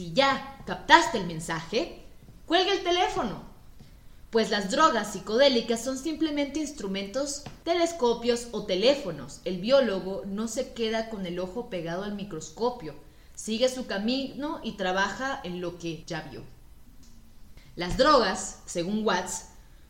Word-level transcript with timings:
si 0.00 0.14
ya 0.14 0.56
captaste 0.64 1.18
el 1.18 1.26
mensaje, 1.26 2.00
cuelga 2.46 2.72
el 2.72 2.82
teléfono. 2.82 3.42
Pues 4.30 4.48
las 4.48 4.70
drogas 4.70 5.12
psicodélicas 5.12 5.84
son 5.84 5.98
simplemente 5.98 6.58
instrumentos, 6.58 7.42
telescopios 7.64 8.48
o 8.52 8.64
teléfonos. 8.64 9.42
El 9.44 9.58
biólogo 9.60 10.22
no 10.24 10.48
se 10.48 10.72
queda 10.72 11.10
con 11.10 11.26
el 11.26 11.38
ojo 11.38 11.68
pegado 11.68 12.04
al 12.04 12.14
microscopio, 12.14 12.94
sigue 13.34 13.68
su 13.68 13.84
camino 13.84 14.62
y 14.64 14.72
trabaja 14.72 15.38
en 15.44 15.60
lo 15.60 15.76
que 15.76 16.02
ya 16.06 16.22
vio. 16.22 16.44
Las 17.76 17.98
drogas, 17.98 18.60
según 18.64 19.04
Watts, 19.04 19.48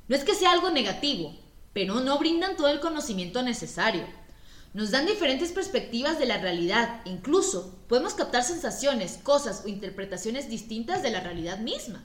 no 0.09 0.17
es 0.17 0.25
que 0.25 0.35
sea 0.35 0.51
algo 0.51 0.71
negativo, 0.71 1.37
pero 1.73 2.01
no 2.01 2.19
brindan 2.19 2.57
todo 2.57 2.67
el 2.67 2.81
conocimiento 2.81 3.45
necesario. 3.45 4.05
Nos 4.73 4.93
dan 4.93 5.05
diferentes 5.05 5.51
perspectivas 5.51 6.21
de 6.21 6.27
la 6.27 6.39
realidad, 6.39 7.01
incluso 7.05 7.77
podemos 7.89 8.15
captar 8.15 8.45
sensaciones, 8.45 9.19
cosas 9.23 9.65
o 9.65 9.69
interpretaciones 9.69 10.49
distintas 10.49 11.03
de 11.03 11.11
la 11.11 11.19
realidad 11.21 11.59
misma. 11.59 12.05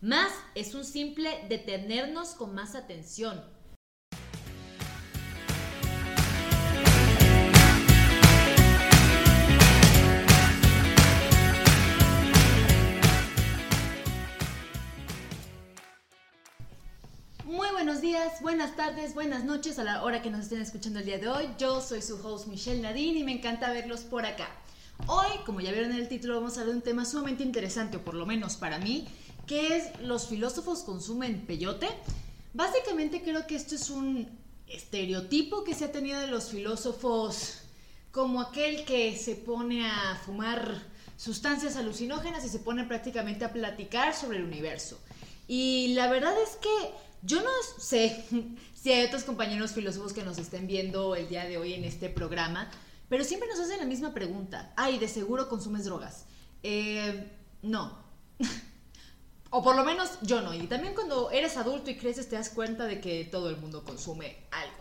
Más 0.00 0.30
es 0.54 0.74
un 0.74 0.84
simple 0.84 1.30
detenernos 1.48 2.30
con 2.30 2.54
más 2.54 2.76
atención, 2.76 3.42
buenos 17.86 18.02
días, 18.02 18.42
buenas 18.42 18.74
tardes, 18.74 19.14
buenas 19.14 19.44
noches 19.44 19.78
a 19.78 19.84
la 19.84 20.02
hora 20.02 20.20
que 20.20 20.28
nos 20.28 20.40
estén 20.40 20.60
escuchando 20.60 20.98
el 20.98 21.06
día 21.06 21.18
de 21.18 21.28
hoy. 21.28 21.48
Yo 21.56 21.80
soy 21.80 22.02
su 22.02 22.16
host 22.16 22.48
Michelle 22.48 22.82
Nadine 22.82 23.20
y 23.20 23.22
me 23.22 23.30
encanta 23.30 23.70
verlos 23.70 24.00
por 24.00 24.26
acá. 24.26 24.48
Hoy, 25.06 25.28
como 25.44 25.60
ya 25.60 25.70
vieron 25.70 25.92
en 25.92 25.98
el 25.98 26.08
título, 26.08 26.34
vamos 26.34 26.58
a 26.58 26.62
hablar 26.62 26.72
de 26.72 26.78
un 26.78 26.82
tema 26.82 27.04
sumamente 27.04 27.44
interesante, 27.44 27.98
o 27.98 28.04
por 28.04 28.14
lo 28.14 28.26
menos 28.26 28.56
para 28.56 28.80
mí, 28.80 29.06
que 29.46 29.76
es 29.76 30.00
los 30.00 30.26
filósofos 30.26 30.80
consumen 30.80 31.46
peyote. 31.46 31.86
Básicamente 32.54 33.22
creo 33.22 33.46
que 33.46 33.54
esto 33.54 33.76
es 33.76 33.88
un 33.88 34.36
estereotipo 34.66 35.62
que 35.62 35.72
se 35.72 35.84
ha 35.84 35.92
tenido 35.92 36.18
de 36.18 36.26
los 36.26 36.50
filósofos 36.50 37.60
como 38.10 38.40
aquel 38.40 38.84
que 38.84 39.16
se 39.16 39.36
pone 39.36 39.86
a 39.88 40.20
fumar 40.26 40.82
sustancias 41.16 41.76
alucinógenas 41.76 42.44
y 42.44 42.48
se 42.48 42.58
pone 42.58 42.82
prácticamente 42.82 43.44
a 43.44 43.52
platicar 43.52 44.12
sobre 44.12 44.38
el 44.38 44.44
universo. 44.44 44.98
Y 45.46 45.94
la 45.94 46.10
verdad 46.10 46.34
es 46.42 46.56
que 46.56 47.05
yo 47.22 47.42
no 47.42 47.50
sé 47.78 48.24
si 48.74 48.92
hay 48.92 49.06
otros 49.06 49.24
compañeros 49.24 49.72
filósofos 49.72 50.12
que 50.12 50.22
nos 50.22 50.38
estén 50.38 50.66
viendo 50.66 51.14
el 51.14 51.28
día 51.28 51.44
de 51.44 51.58
hoy 51.58 51.74
en 51.74 51.84
este 51.84 52.08
programa, 52.08 52.70
pero 53.08 53.24
siempre 53.24 53.48
nos 53.48 53.60
hacen 53.60 53.78
la 53.78 53.84
misma 53.84 54.14
pregunta. 54.14 54.72
Ay, 54.76 54.98
de 54.98 55.08
seguro 55.08 55.48
consumes 55.48 55.84
drogas. 55.84 56.24
Eh, 56.62 57.30
no. 57.62 57.98
o 59.50 59.62
por 59.62 59.76
lo 59.76 59.84
menos 59.84 60.18
yo 60.22 60.40
no. 60.40 60.52
Y 60.54 60.66
también 60.66 60.94
cuando 60.94 61.30
eres 61.30 61.56
adulto 61.56 61.90
y 61.90 61.96
creces 61.96 62.28
te 62.28 62.36
das 62.36 62.50
cuenta 62.50 62.84
de 62.84 63.00
que 63.00 63.24
todo 63.24 63.48
el 63.50 63.56
mundo 63.56 63.84
consume 63.84 64.36
algo. 64.50 64.74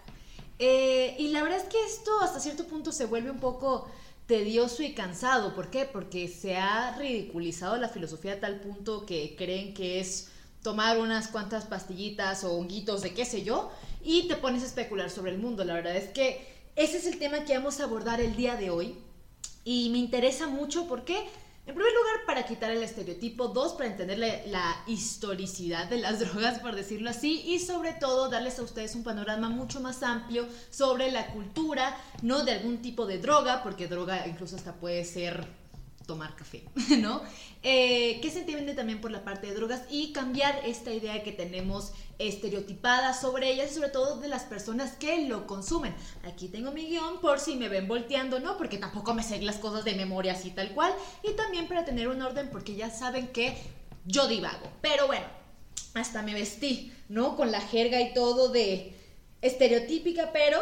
Eh, 0.58 1.16
y 1.20 1.30
la 1.30 1.44
verdad 1.44 1.59
es 1.59 1.66
que 1.66 1.83
esto 1.86 2.11
hasta 2.22 2.39
cierto 2.39 2.66
punto 2.66 2.92
se 2.92 3.05
vuelve 3.05 3.30
un 3.30 3.39
poco 3.39 3.89
tedioso 4.25 4.83
y 4.83 4.94
cansado. 4.94 5.53
¿Por 5.53 5.70
qué? 5.70 5.86
Porque 5.86 6.27
se 6.27 6.58
ha 6.58 6.97
ridiculizado 6.97 7.77
la 7.77 7.89
filosofía 7.89 8.33
a 8.33 8.39
tal 8.39 8.59
punto 8.61 9.05
que 9.05 9.36
creen 9.38 9.73
que 9.73 9.99
es 9.99 10.31
tomar 10.66 10.97
unas 10.97 11.27
cuantas 11.27 11.66
pastillitas 11.66 12.44
o 12.44 12.53
honguitos 12.53 13.03
de 13.03 13.13
qué 13.13 13.23
sé 13.23 13.44
yo 13.44 13.71
y 14.03 14.27
te 14.27 14.35
pones 14.35 14.63
a 14.63 14.66
especular 14.66 15.11
sobre 15.11 15.31
el 15.31 15.38
mundo. 15.38 15.63
La 15.63 15.75
verdad 15.75 15.95
es 15.95 16.09
que 16.09 16.55
ese 16.75 16.97
es 16.97 17.05
el 17.05 17.19
tema 17.19 17.45
que 17.45 17.55
vamos 17.55 17.80
a 17.80 17.83
abordar 17.83 18.19
el 18.19 18.35
día 18.35 18.55
de 18.55 18.71
hoy 18.71 18.95
y 19.63 19.89
me 19.91 19.99
interesa 19.99 20.47
mucho 20.47 20.88
porque, 20.88 21.19
en 21.19 21.75
primer 21.75 21.93
lugar, 21.93 22.25
para 22.25 22.47
quitar 22.47 22.71
el 22.71 22.81
estereotipo, 22.81 23.49
dos, 23.49 23.73
para 23.73 23.91
entender 23.91 24.17
la, 24.17 24.83
historicidad 24.88 25.88
de 25.88 25.99
las 25.99 26.19
drogas, 26.31 26.58
por 26.58 26.73
decirlo 26.75 27.11
así, 27.11 27.43
y 27.45 27.59
sobre 27.59 27.93
todo 27.93 28.30
darles 28.30 28.58
a 28.58 28.63
ustedes 28.63 28.95
un 28.95 29.03
panorama 29.03 29.49
mucho 29.49 29.81
más 29.81 30.02
amplio 30.02 30.47
sobre 30.71 31.11
la 31.11 31.27
cultura, 31.27 31.95
no 32.23 32.43
de 32.43 32.54
algún 32.54 32.81
tipo 32.81 33.05
de 33.05 33.20
droga, 33.20 33.61
porque 33.61 33.87
droga 33.87 34.25
incluso 34.25 34.55
hasta 34.55 34.73
puede 34.73 35.05
ser 35.05 35.45
tomar 36.05 36.36
café, 36.36 36.64
¿no? 36.99 37.21
Eh, 37.64 38.20
que 38.21 38.30
se 38.30 38.39
entiende 38.39 38.73
también 38.73 39.02
por 39.02 39.11
la 39.11 39.23
parte 39.23 39.48
de 39.48 39.55
drogas 39.55 39.82
y 39.89 40.14
cambiar 40.14 40.61
esta 40.66 40.92
idea 40.92 41.23
que 41.23 41.32
tenemos 41.32 41.92
estereotipada 42.20 43.14
sobre 43.14 43.52
ellas 43.52 43.71
y 43.71 43.76
sobre 43.76 43.89
todo 43.89 44.20
de 44.20 44.27
las 44.27 44.43
personas 44.43 44.93
que 44.93 45.27
lo 45.27 45.48
consumen. 45.48 45.93
Aquí 46.23 46.48
tengo 46.48 46.71
mi 46.71 46.88
guion 46.88 47.20
por 47.21 47.39
si 47.39 47.55
me 47.55 47.70
ven 47.70 47.88
volteando, 47.88 48.39
¿no? 48.39 48.58
Porque 48.58 48.77
tampoco 48.77 49.14
me 49.14 49.23
sé 49.23 49.42
las 49.42 49.58
cosas 49.58 49.83
de 49.83 49.95
memoria 49.95 50.33
así 50.33 50.52
tal 50.52 50.71
cual 50.73 50.93
y 51.23 51.33
también 51.33 51.67
para 51.67 51.86
tener 51.86 52.08
un 52.08 52.22
orden 52.22 52.49
porque 52.52 52.76
ya 52.76 52.89
saben 52.89 53.27
que 53.27 53.58
yo 54.05 54.27
divago. 54.27 54.72
Pero 54.82 55.08
bueno, 55.08 55.26
hasta 55.93 56.22
me 56.22 56.33
vestí, 56.33 56.93
¿no? 57.10 57.36
Con 57.36 57.52
la 57.52 57.61
jerga 57.61 57.99
y 58.02 58.14
todo 58.14 58.49
de 58.49 58.95
estereotípica, 59.42 60.32
pero 60.32 60.61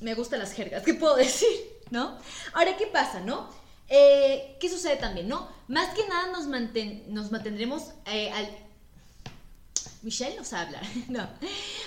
me 0.00 0.14
gustan 0.14 0.38
las 0.38 0.52
jergas, 0.52 0.82
¿qué 0.82 0.94
puedo 0.94 1.16
decir? 1.16 1.48
¿No? 1.90 2.18
Ahora, 2.54 2.76
¿qué 2.76 2.86
pasa, 2.86 3.20
no? 3.20 3.48
Eh, 3.88 4.56
¿Qué 4.60 4.68
sucede 4.68 4.96
también, 4.96 5.28
no? 5.28 5.48
Más 5.68 5.94
que 5.94 6.06
nada 6.08 6.28
nos, 6.32 6.46
nos 6.46 7.30
mantendremos 7.30 7.90
eh, 8.06 8.30
al... 8.30 8.48
Michelle 10.02 10.36
nos 10.36 10.52
habla, 10.52 10.82
no. 11.08 11.26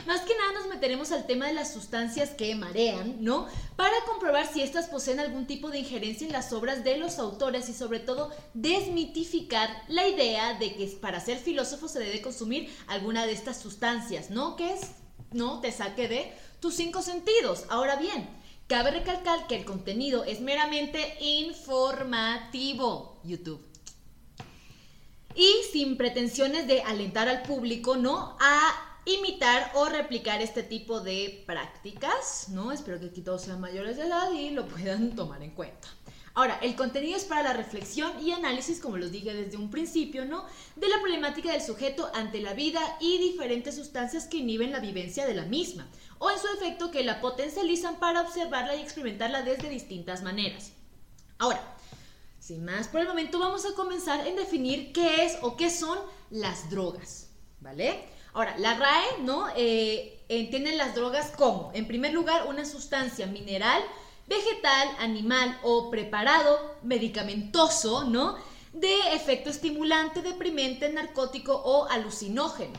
Más 0.08 0.22
que 0.22 0.36
nada 0.36 0.54
nos 0.54 0.68
meteremos 0.68 1.12
al 1.12 1.28
tema 1.28 1.46
de 1.46 1.54
las 1.54 1.72
sustancias 1.72 2.32
que 2.32 2.56
marean, 2.56 3.24
¿no? 3.24 3.48
Para 3.76 3.94
comprobar 4.08 4.52
si 4.52 4.64
estas 4.64 4.88
poseen 4.88 5.20
algún 5.20 5.46
tipo 5.46 5.70
de 5.70 5.80
injerencia 5.80 6.26
en 6.26 6.34
las 6.34 6.52
obras 6.52 6.84
de 6.84 6.98
los 6.98 7.20
autores 7.20 7.70
y 7.70 7.74
sobre 7.74 8.00
todo 8.00 8.32
desmitificar 8.56 9.70
la 9.88 10.08
idea 10.08 10.56
de 10.56 10.74
que 10.74 10.88
para 11.00 11.20
ser 11.20 11.38
filósofo 11.38 11.88
se 11.88 12.00
debe 12.00 12.24
consumir 12.24 12.76
alguna 12.88 13.28
de 13.28 13.34
estas 13.34 13.62
sustancias, 13.62 14.32
¿no? 14.32 14.56
Que 14.56 14.74
es, 14.74 14.82
¿no? 15.32 15.62
Te 15.62 15.72
saque 15.72 16.08
de 16.08 16.34
tus 16.60 16.74
cinco 16.74 17.04
sentidos. 17.04 17.66
Ahora 17.70 17.98
bien, 17.98 18.28
Cabe 18.68 18.92
recalcar 18.92 19.48
que 19.48 19.56
el 19.56 19.64
contenido 19.64 20.26
es 20.26 20.42
meramente 20.42 21.16
informativo. 21.22 23.18
YouTube. 23.24 23.66
Y 25.36 25.54
sin 25.72 25.96
pretensiones 25.96 26.68
de 26.68 26.82
alentar 26.82 27.30
al 27.30 27.44
público, 27.44 27.96
¿no? 27.96 28.36
A 28.42 28.74
imitar 29.06 29.72
o 29.76 29.86
replicar 29.86 30.42
este 30.42 30.64
tipo 30.64 31.00
de 31.00 31.46
prácticas, 31.48 32.50
¿no? 32.50 32.74
Espero 32.74 33.00
que 33.00 33.06
aquí 33.06 33.22
todos 33.22 33.44
sean 33.44 33.62
mayores 33.62 33.96
de 33.96 34.08
edad 34.08 34.34
y 34.34 34.50
lo 34.50 34.68
puedan 34.68 35.16
tomar 35.16 35.42
en 35.44 35.52
cuenta. 35.52 35.88
Ahora, 36.38 36.60
el 36.62 36.76
contenido 36.76 37.18
es 37.18 37.24
para 37.24 37.42
la 37.42 37.54
reflexión 37.54 38.24
y 38.24 38.32
análisis, 38.32 38.80
como 38.80 38.98
los 38.98 39.12
dije 39.12 39.34
desde 39.34 39.58
un 39.58 39.72
principio, 39.72 40.24
¿no? 40.24 40.46
De 40.76 40.88
la 40.88 41.00
problemática 41.00 41.52
del 41.52 41.64
sujeto 41.64 42.12
ante 42.14 42.42
la 42.42 42.54
vida 42.54 42.80
y 43.00 43.18
diferentes 43.18 43.74
sustancias 43.74 44.28
que 44.28 44.38
inhiben 44.38 44.72
la 44.72 44.80
vivencia 44.80 45.26
de 45.26 45.34
la 45.34 45.46
misma, 45.46 45.88
o 46.20 46.30
en 46.30 46.38
su 46.38 46.46
efecto 46.50 46.92
que 46.92 47.04
la 47.04 47.22
potencializan 47.22 47.96
para 47.96 48.22
observarla 48.22 48.76
y 48.76 48.84
experimentarla 48.84 49.42
desde 49.42 49.68
distintas 49.68 50.22
maneras. 50.22 50.74
Ahora, 51.40 51.76
sin 52.40 52.64
más 52.64 52.88
por 52.88 53.02
el 53.02 53.08
momento, 53.08 53.40
vamos 53.40 53.66
a 53.66 53.74
comenzar 53.74 54.28
en 54.28 54.36
definir 54.36 54.94
qué 54.94 55.26
es 55.26 55.40
o 55.42 55.58
qué 55.58 55.72
son 55.72 55.98
las 56.30 56.70
drogas, 56.70 57.32
¿vale? 57.62 58.10
Ahora, 58.34 58.56
la 58.60 58.76
RAE, 58.78 59.24
¿no? 59.24 59.48
Eh, 59.56 60.24
entiende 60.30 60.76
las 60.76 60.94
drogas 60.94 61.32
como, 61.32 61.72
en 61.74 61.88
primer 61.88 62.14
lugar, 62.14 62.46
una 62.48 62.64
sustancia 62.64 63.26
mineral 63.26 63.82
vegetal, 64.28 64.90
animal 65.00 65.60
o 65.64 65.90
preparado 65.90 66.76
medicamentoso, 66.84 68.04
¿no? 68.04 68.38
De 68.74 68.96
efecto 69.14 69.50
estimulante, 69.50 70.22
deprimente, 70.22 70.92
narcótico 70.92 71.54
o 71.56 71.88
alucinógeno. 71.90 72.78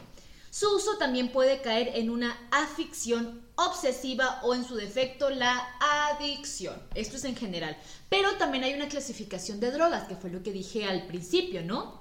Su 0.50 0.74
uso 0.76 0.96
también 0.96 1.30
puede 1.30 1.60
caer 1.60 1.92
en 1.94 2.10
una 2.10 2.36
afición 2.50 3.46
obsesiva 3.56 4.40
o 4.42 4.54
en 4.54 4.64
su 4.64 4.76
defecto 4.76 5.30
la 5.30 5.76
adicción. 6.10 6.80
Esto 6.94 7.16
es 7.16 7.24
en 7.24 7.36
general. 7.36 7.76
Pero 8.08 8.36
también 8.36 8.64
hay 8.64 8.74
una 8.74 8.88
clasificación 8.88 9.60
de 9.60 9.70
drogas, 9.70 10.08
que 10.08 10.16
fue 10.16 10.30
lo 10.30 10.42
que 10.42 10.52
dije 10.52 10.86
al 10.86 11.06
principio, 11.06 11.62
¿no? 11.62 12.00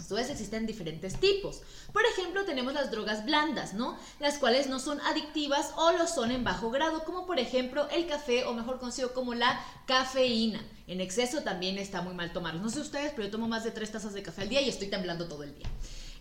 A 0.00 0.20
existen 0.20 0.66
diferentes 0.66 1.18
tipos. 1.18 1.62
Por 1.92 2.04
ejemplo, 2.04 2.44
tenemos 2.44 2.74
las 2.74 2.90
drogas 2.90 3.24
blandas, 3.24 3.74
¿no? 3.74 3.96
Las 4.20 4.38
cuales 4.38 4.68
no 4.68 4.78
son 4.78 5.00
adictivas 5.00 5.72
o 5.76 5.92
lo 5.92 6.06
son 6.06 6.30
en 6.30 6.44
bajo 6.44 6.70
grado, 6.70 7.04
como 7.04 7.26
por 7.26 7.38
ejemplo 7.38 7.88
el 7.90 8.06
café 8.06 8.44
o 8.44 8.54
mejor 8.54 8.78
conocido 8.78 9.12
como 9.12 9.34
la 9.34 9.60
cafeína. 9.86 10.64
En 10.86 11.00
exceso 11.00 11.42
también 11.42 11.78
está 11.78 12.02
muy 12.02 12.14
mal 12.14 12.32
tomarlo. 12.32 12.60
No 12.60 12.70
sé 12.70 12.80
ustedes, 12.80 13.12
pero 13.12 13.24
yo 13.24 13.30
tomo 13.32 13.48
más 13.48 13.64
de 13.64 13.70
tres 13.70 13.90
tazas 13.90 14.12
de 14.14 14.22
café 14.22 14.42
al 14.42 14.48
día 14.48 14.60
y 14.60 14.68
estoy 14.68 14.88
temblando 14.88 15.26
todo 15.26 15.42
el 15.42 15.54
día. 15.54 15.68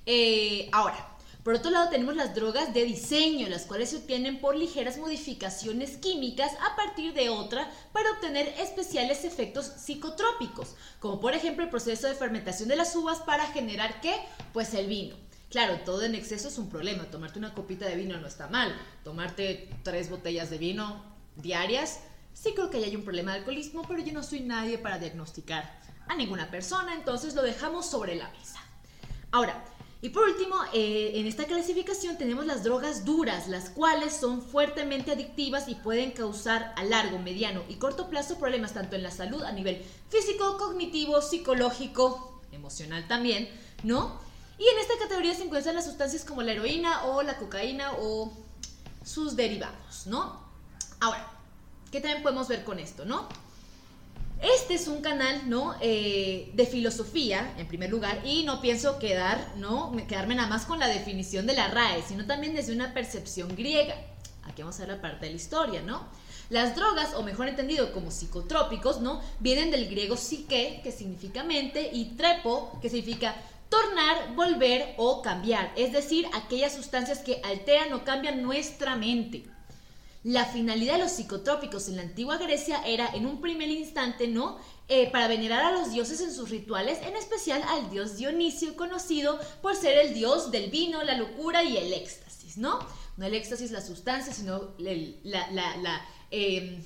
Eh, 0.05 0.69
ahora, 0.71 1.12
por 1.43 1.55
otro 1.55 1.71
lado, 1.71 1.89
tenemos 1.89 2.15
las 2.15 2.33
drogas 2.33 2.73
de 2.73 2.85
diseño, 2.85 3.49
las 3.49 3.65
cuales 3.65 3.89
se 3.89 3.97
obtienen 3.97 4.39
por 4.39 4.55
ligeras 4.55 4.97
modificaciones 4.97 5.97
químicas 5.97 6.53
a 6.61 6.75
partir 6.77 7.13
de 7.13 7.29
otra 7.29 7.69
para 7.91 8.11
obtener 8.11 8.47
especiales 8.59 9.25
efectos 9.25 9.65
psicotrópicos, 9.65 10.75
como 10.99 11.19
por 11.19 11.33
ejemplo 11.33 11.63
el 11.63 11.69
proceso 11.69 12.07
de 12.07 12.15
fermentación 12.15 12.69
de 12.69 12.77
las 12.77 12.95
uvas 12.95 13.19
para 13.19 13.45
generar 13.47 13.99
qué? 13.99 14.15
Pues 14.53 14.73
el 14.73 14.87
vino. 14.87 15.15
Claro, 15.49 15.79
todo 15.85 16.03
en 16.03 16.15
exceso 16.15 16.47
es 16.47 16.57
un 16.57 16.69
problema. 16.69 17.03
Tomarte 17.11 17.39
una 17.39 17.53
copita 17.53 17.85
de 17.85 17.95
vino 17.95 18.17
no 18.17 18.27
está 18.27 18.47
mal. 18.47 18.73
Tomarte 19.03 19.69
tres 19.83 20.09
botellas 20.09 20.49
de 20.49 20.57
vino 20.57 21.03
diarias, 21.35 21.99
sí 22.33 22.53
creo 22.53 22.69
que 22.69 22.77
hay 22.77 22.95
un 22.95 23.03
problema 23.03 23.33
de 23.33 23.39
alcoholismo, 23.39 23.83
pero 23.87 24.01
yo 24.01 24.13
no 24.13 24.23
soy 24.23 24.39
nadie 24.41 24.77
para 24.77 24.97
diagnosticar 24.97 25.79
a 26.07 26.15
ninguna 26.15 26.49
persona, 26.49 26.95
entonces 26.95 27.35
lo 27.35 27.41
dejamos 27.41 27.85
sobre 27.85 28.15
la 28.15 28.29
mesa. 28.29 28.59
Ahora, 29.31 29.63
y 30.03 30.09
por 30.09 30.23
último, 30.23 30.57
eh, 30.73 31.13
en 31.15 31.27
esta 31.27 31.45
clasificación 31.45 32.17
tenemos 32.17 32.45
las 32.45 32.61
drogas 32.61 33.05
duras, 33.05 33.47
las 33.47 33.69
cuales 33.69 34.13
son 34.13 34.41
fuertemente 34.41 35.13
adictivas 35.13 35.69
y 35.69 35.75
pueden 35.75 36.11
causar 36.11 36.73
a 36.75 36.83
largo, 36.83 37.19
mediano 37.19 37.63
y 37.69 37.75
corto 37.75 38.09
plazo 38.09 38.37
problemas 38.37 38.73
tanto 38.73 38.97
en 38.97 39.03
la 39.03 39.11
salud 39.11 39.41
a 39.43 39.53
nivel 39.53 39.81
físico, 40.09 40.57
cognitivo, 40.57 41.21
psicológico, 41.21 42.41
emocional 42.51 43.07
también, 43.07 43.47
¿no? 43.83 44.19
Y 44.59 44.67
en 44.67 44.79
esta 44.79 44.97
categoría 44.99 45.33
se 45.35 45.45
encuentran 45.45 45.73
las 45.73 45.85
sustancias 45.85 46.25
como 46.25 46.41
la 46.41 46.51
heroína 46.51 47.05
o 47.05 47.23
la 47.23 47.37
cocaína 47.37 47.93
o 47.93 48.33
sus 49.05 49.37
derivados, 49.37 50.05
¿no? 50.07 50.37
Ahora, 50.99 51.31
¿qué 51.93 52.01
también 52.01 52.23
podemos 52.23 52.49
ver 52.49 52.65
con 52.65 52.77
esto, 52.77 53.05
no? 53.05 53.29
Este 54.43 54.73
es 54.73 54.89
un 54.89 54.99
canal, 55.01 55.49
¿no? 55.49 55.73
Eh, 55.79 56.51
de 56.53 56.65
filosofía, 56.65 57.53
en 57.57 57.65
primer 57.65 57.89
lugar, 57.89 58.19
y 58.25 58.43
no 58.43 58.59
pienso 58.59 58.99
quedar, 58.99 59.53
¿no? 59.55 59.95
Quedarme 60.09 60.35
nada 60.35 60.49
más 60.49 60.65
con 60.65 60.79
la 60.79 60.89
definición 60.89 61.47
de 61.47 61.53
la 61.53 61.69
RAE, 61.69 62.03
sino 62.05 62.25
también 62.25 62.53
desde 62.53 62.73
una 62.73 62.93
percepción 62.93 63.55
griega. 63.55 63.95
Aquí 64.43 64.61
vamos 64.61 64.75
a 64.75 64.79
ver 64.85 64.95
la 64.97 65.01
parte 65.01 65.27
de 65.27 65.31
la 65.31 65.37
historia, 65.37 65.81
¿no? 65.81 66.05
Las 66.49 66.75
drogas, 66.75 67.13
o 67.13 67.23
mejor 67.23 67.47
entendido 67.47 67.93
como 67.93 68.11
psicotrópicos, 68.11 68.99
¿no? 68.99 69.21
Vienen 69.39 69.71
del 69.71 69.87
griego 69.87 70.17
psique, 70.17 70.81
que 70.83 70.91
significa 70.91 71.45
mente, 71.45 71.89
y 71.93 72.17
trepo, 72.17 72.77
que 72.81 72.89
significa 72.89 73.33
tornar, 73.69 74.35
volver 74.35 74.93
o 74.97 75.21
cambiar, 75.21 75.71
es 75.77 75.93
decir, 75.93 76.27
aquellas 76.33 76.75
sustancias 76.75 77.19
que 77.19 77.39
alteran 77.45 77.93
o 77.93 78.03
cambian 78.03 78.43
nuestra 78.43 78.97
mente. 78.97 79.52
La 80.23 80.45
finalidad 80.45 80.93
de 80.93 80.99
los 80.99 81.11
psicotrópicos 81.11 81.89
en 81.89 81.97
la 81.97 82.03
antigua 82.03 82.37
Grecia 82.37 82.81
era, 82.85 83.13
en 83.13 83.25
un 83.25 83.41
primer 83.41 83.69
instante, 83.69 84.27
¿no? 84.27 84.57
Eh, 84.87 85.11
para 85.11 85.27
venerar 85.27 85.65
a 85.65 85.71
los 85.71 85.91
dioses 85.91 86.21
en 86.21 86.33
sus 86.33 86.49
rituales, 86.49 86.99
en 87.01 87.17
especial 87.17 87.61
al 87.67 87.89
dios 87.89 88.15
Dionisio, 88.15 88.77
conocido 88.77 89.37
por 89.61 89.75
ser 89.75 89.97
el 89.97 90.13
dios 90.13 90.49
del 90.49 90.71
vino, 90.71 91.03
la 91.03 91.17
locura 91.17 91.63
y 91.63 91.75
el 91.75 91.91
éxtasis, 91.91 92.57
¿no? 92.57 92.79
No 93.17 93.25
el 93.25 93.33
éxtasis, 93.33 93.71
la 93.71 93.81
sustancia, 93.81 94.33
sino 94.33 94.71
la, 94.77 96.07
em, 96.31 96.81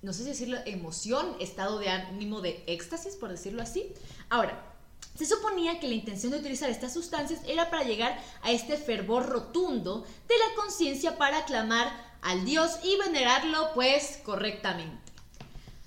no 0.00 0.14
sé 0.14 0.22
si 0.22 0.30
decirlo, 0.30 0.56
emoción, 0.64 1.36
estado 1.40 1.78
de 1.78 1.90
ánimo 1.90 2.40
de 2.40 2.64
éxtasis, 2.66 3.16
por 3.16 3.30
decirlo 3.30 3.62
así. 3.62 3.92
Ahora, 4.30 4.72
se 5.14 5.26
suponía 5.26 5.78
que 5.78 5.88
la 5.88 5.94
intención 5.94 6.32
de 6.32 6.38
utilizar 6.38 6.70
estas 6.70 6.94
sustancias 6.94 7.40
era 7.46 7.68
para 7.68 7.84
llegar 7.84 8.18
a 8.42 8.50
este 8.50 8.78
fervor 8.78 9.26
rotundo 9.26 10.06
de 10.26 10.34
la 10.38 10.54
conciencia 10.56 11.18
para 11.18 11.38
aclamar 11.38 12.11
al 12.22 12.44
dios 12.44 12.78
y 12.82 12.96
venerarlo 12.96 13.70
pues 13.74 14.20
correctamente. 14.24 15.12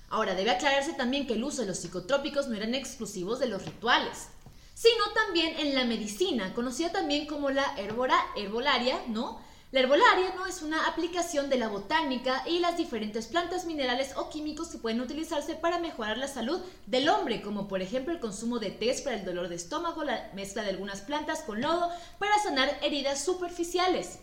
Ahora, 0.09 0.35
debe 0.35 0.51
aclararse 0.51 0.93
también 0.93 1.27
que 1.27 1.33
el 1.33 1.43
uso 1.43 1.61
de 1.61 1.67
los 1.67 1.79
psicotrópicos 1.79 2.47
no 2.47 2.55
eran 2.55 2.75
exclusivos 2.75 3.39
de 3.39 3.47
los 3.47 3.65
rituales, 3.65 4.27
sino 4.73 5.03
también 5.13 5.57
en 5.57 5.73
la 5.73 5.85
medicina, 5.85 6.53
conocida 6.53 6.91
también 6.91 7.25
como 7.25 7.49
la 7.49 7.75
herbora, 7.77 8.17
herbolaria, 8.35 9.01
¿no? 9.07 9.43
La 9.71 9.81
herbolaria 9.81 10.33
no 10.35 10.45
es 10.45 10.61
una 10.61 10.87
aplicación 10.87 11.49
de 11.49 11.57
la 11.57 11.67
botánica 11.67 12.43
y 12.47 12.59
las 12.59 12.77
diferentes 12.77 13.27
plantas, 13.27 13.65
minerales 13.65 14.15
o 14.15 14.29
químicos 14.29 14.69
que 14.69 14.77
pueden 14.77 15.01
utilizarse 15.01 15.55
para 15.55 15.79
mejorar 15.79 16.17
la 16.17 16.27
salud 16.27 16.61
del 16.85 17.09
hombre, 17.09 17.41
como 17.41 17.67
por 17.67 17.81
ejemplo 17.81 18.13
el 18.13 18.19
consumo 18.19 18.59
de 18.59 18.71
té 18.71 18.95
para 19.03 19.17
el 19.17 19.25
dolor 19.25 19.49
de 19.49 19.55
estómago, 19.55 20.03
la 20.03 20.31
mezcla 20.33 20.63
de 20.63 20.69
algunas 20.69 21.01
plantas 21.01 21.41
con 21.41 21.61
lodo 21.61 21.89
para 22.19 22.37
sanar 22.39 22.77
heridas 22.83 23.25
superficiales. 23.25 24.19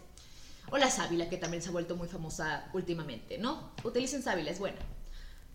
O 0.72 0.78
la 0.78 0.90
sábila, 0.90 1.28
que 1.28 1.36
también 1.36 1.62
se 1.62 1.68
ha 1.68 1.72
vuelto 1.72 1.96
muy 1.96 2.08
famosa 2.08 2.66
últimamente, 2.72 3.36
¿no? 3.36 3.72
Utilicen 3.84 4.22
sábila, 4.22 4.50
es 4.50 4.58
buena. 4.58 4.78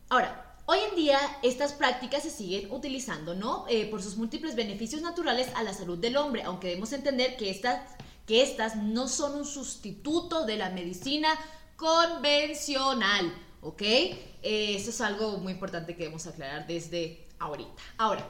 Ahora, 0.10 0.56
hoy 0.68 0.78
en 0.92 0.96
día 0.96 1.20
estas 1.42 1.74
prácticas 1.74 2.22
se 2.22 2.30
siguen 2.30 2.72
utilizando, 2.72 3.34
¿no? 3.34 3.66
Eh, 3.68 3.88
por 3.90 4.04
sus 4.04 4.16
múltiples 4.16 4.56
beneficios 4.56 5.02
naturales 5.02 5.50
a 5.56 5.64
la 5.64 5.74
salud 5.74 5.98
del 5.98 6.18
hombre, 6.18 6.44
aunque 6.44 6.68
debemos 6.68 6.94
entender 6.94 7.36
que 7.36 7.50
estas, 7.50 7.82
que 8.28 8.44
estas 8.44 8.76
no 8.76 9.08
son 9.08 9.34
un 9.34 9.46
sustituto 9.46 10.46
de 10.46 10.58
la 10.58 10.70
medicina 10.70 11.30
convencional, 11.78 13.34
¿ok? 13.62 13.82
Eh, 13.82 14.16
eso 14.44 14.92
es 14.92 15.02
algo 15.02 15.40
muy 15.40 15.54
importante 15.54 15.96
que 15.96 16.04
debemos 16.04 16.28
aclarar 16.28 16.68
desde 16.68 17.28
ahorita. 17.40 17.82
Ahora, 17.98 18.24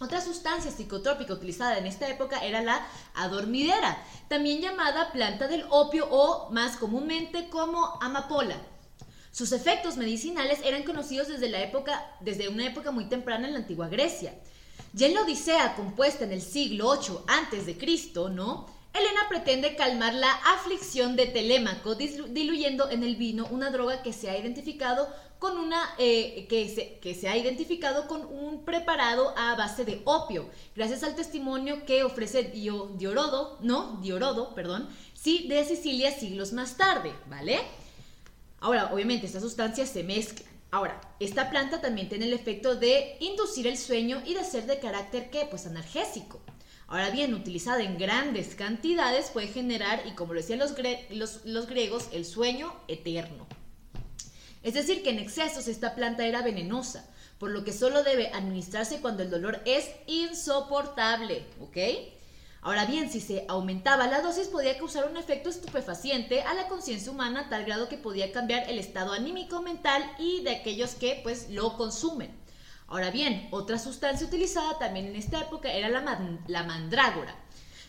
otra 0.00 0.20
sustancia 0.20 0.70
psicotrópica 0.70 1.32
utilizada 1.32 1.78
en 1.78 1.86
esta 1.86 2.08
época 2.08 2.38
era 2.44 2.62
la 2.62 2.86
adormidera, 3.14 4.02
también 4.28 4.60
llamada 4.60 5.12
planta 5.12 5.48
del 5.48 5.64
opio 5.70 6.06
o 6.10 6.50
más 6.50 6.76
comúnmente 6.76 7.48
como 7.48 7.98
amapola. 8.00 8.56
Sus 9.32 9.52
efectos 9.52 9.96
medicinales 9.96 10.60
eran 10.64 10.84
conocidos 10.84 11.28
desde, 11.28 11.48
la 11.48 11.62
época, 11.62 12.16
desde 12.20 12.48
una 12.48 12.66
época 12.66 12.90
muy 12.90 13.04
temprana 13.06 13.46
en 13.46 13.52
la 13.52 13.60
antigua 13.60 13.88
Grecia. 13.88 14.34
Ya 14.92 15.06
en 15.06 15.14
la 15.14 15.22
Odisea, 15.22 15.76
compuesta 15.76 16.24
en 16.24 16.32
el 16.32 16.42
siglo 16.42 16.96
VIII 16.96 17.18
a.C., 17.26 18.30
¿no? 18.30 18.66
Elena 18.92 19.28
pretende 19.28 19.76
calmar 19.76 20.14
la 20.14 20.32
aflicción 20.32 21.14
de 21.14 21.26
Telémaco 21.26 21.94
diluyendo 21.94 22.90
en 22.90 23.02
el 23.02 23.16
vino 23.16 23.46
una 23.50 23.70
droga 23.70 24.02
que 24.02 24.12
se 24.12 24.30
ha 24.30 24.38
identificado 24.38 25.08
con 25.38 25.56
una 25.56 25.90
eh, 25.98 26.46
que, 26.48 26.68
se, 26.68 26.98
que 26.98 27.14
se 27.14 27.28
ha 27.28 27.36
identificado 27.36 28.08
con 28.08 28.24
un 28.24 28.64
preparado 28.64 29.34
a 29.36 29.54
base 29.54 29.84
de 29.84 30.02
opio, 30.04 30.50
gracias 30.74 31.04
al 31.04 31.14
testimonio 31.14 31.84
que 31.84 32.02
ofrece 32.02 32.42
Diorodo, 32.42 33.58
no, 33.60 33.98
Diorodo, 34.02 34.54
perdón, 34.54 34.88
sí, 35.14 35.46
de 35.48 35.64
Sicilia 35.64 36.10
siglos 36.10 36.52
más 36.52 36.76
tarde, 36.76 37.12
¿vale? 37.26 37.60
Ahora, 38.60 38.92
obviamente, 38.92 39.26
estas 39.26 39.42
sustancias 39.42 39.88
se 39.90 40.02
mezclan. 40.02 40.48
Ahora, 40.70 41.00
esta 41.20 41.48
planta 41.50 41.80
también 41.80 42.08
tiene 42.08 42.26
el 42.26 42.32
efecto 42.32 42.74
de 42.74 43.16
inducir 43.20 43.66
el 43.66 43.78
sueño 43.78 44.20
y 44.26 44.34
de 44.34 44.44
ser 44.44 44.66
de 44.66 44.80
carácter, 44.80 45.30
¿qué? 45.30 45.46
Pues 45.48 45.66
analgésico. 45.66 46.40
Ahora 46.88 47.10
bien, 47.10 47.34
utilizada 47.34 47.82
en 47.82 47.98
grandes 47.98 48.54
cantidades 48.54 49.28
puede 49.30 49.48
generar, 49.48 50.02
y 50.06 50.12
como 50.12 50.32
lo 50.32 50.40
decían 50.40 50.58
los, 50.58 51.66
griegos, 51.66 52.08
el 52.12 52.24
sueño 52.24 52.74
eterno. 52.88 53.46
Es 54.62 54.72
decir, 54.72 55.02
que 55.02 55.10
en 55.10 55.18
excesos 55.18 55.68
esta 55.68 55.94
planta 55.94 56.26
era 56.26 56.40
venenosa, 56.40 57.06
por 57.38 57.50
lo 57.50 57.62
que 57.62 57.74
solo 57.74 58.02
debe 58.04 58.28
administrarse 58.28 59.02
cuando 59.02 59.22
el 59.22 59.30
dolor 59.30 59.60
es 59.66 59.90
insoportable, 60.06 61.44
¿ok? 61.60 61.76
Ahora 62.62 62.86
bien, 62.86 63.12
si 63.12 63.20
se 63.20 63.44
aumentaba 63.48 64.06
la 64.06 64.22
dosis 64.22 64.48
podía 64.48 64.78
causar 64.78 65.08
un 65.08 65.18
efecto 65.18 65.50
estupefaciente 65.50 66.40
a 66.42 66.54
la 66.54 66.68
conciencia 66.68 67.12
humana 67.12 67.40
a 67.40 67.48
tal 67.50 67.66
grado 67.66 67.88
que 67.88 67.98
podía 67.98 68.32
cambiar 68.32 68.68
el 68.68 68.78
estado 68.78 69.12
anímico 69.12 69.60
mental 69.60 70.02
y 70.18 70.42
de 70.42 70.56
aquellos 70.56 70.94
que 70.94 71.20
pues 71.22 71.50
lo 71.50 71.76
consumen. 71.76 72.30
Ahora 72.88 73.10
bien, 73.10 73.48
otra 73.50 73.78
sustancia 73.78 74.26
utilizada 74.26 74.78
también 74.78 75.06
en 75.06 75.16
esta 75.16 75.40
época 75.40 75.70
era 75.70 75.90
la, 75.90 76.62
mandrágora, 76.64 77.36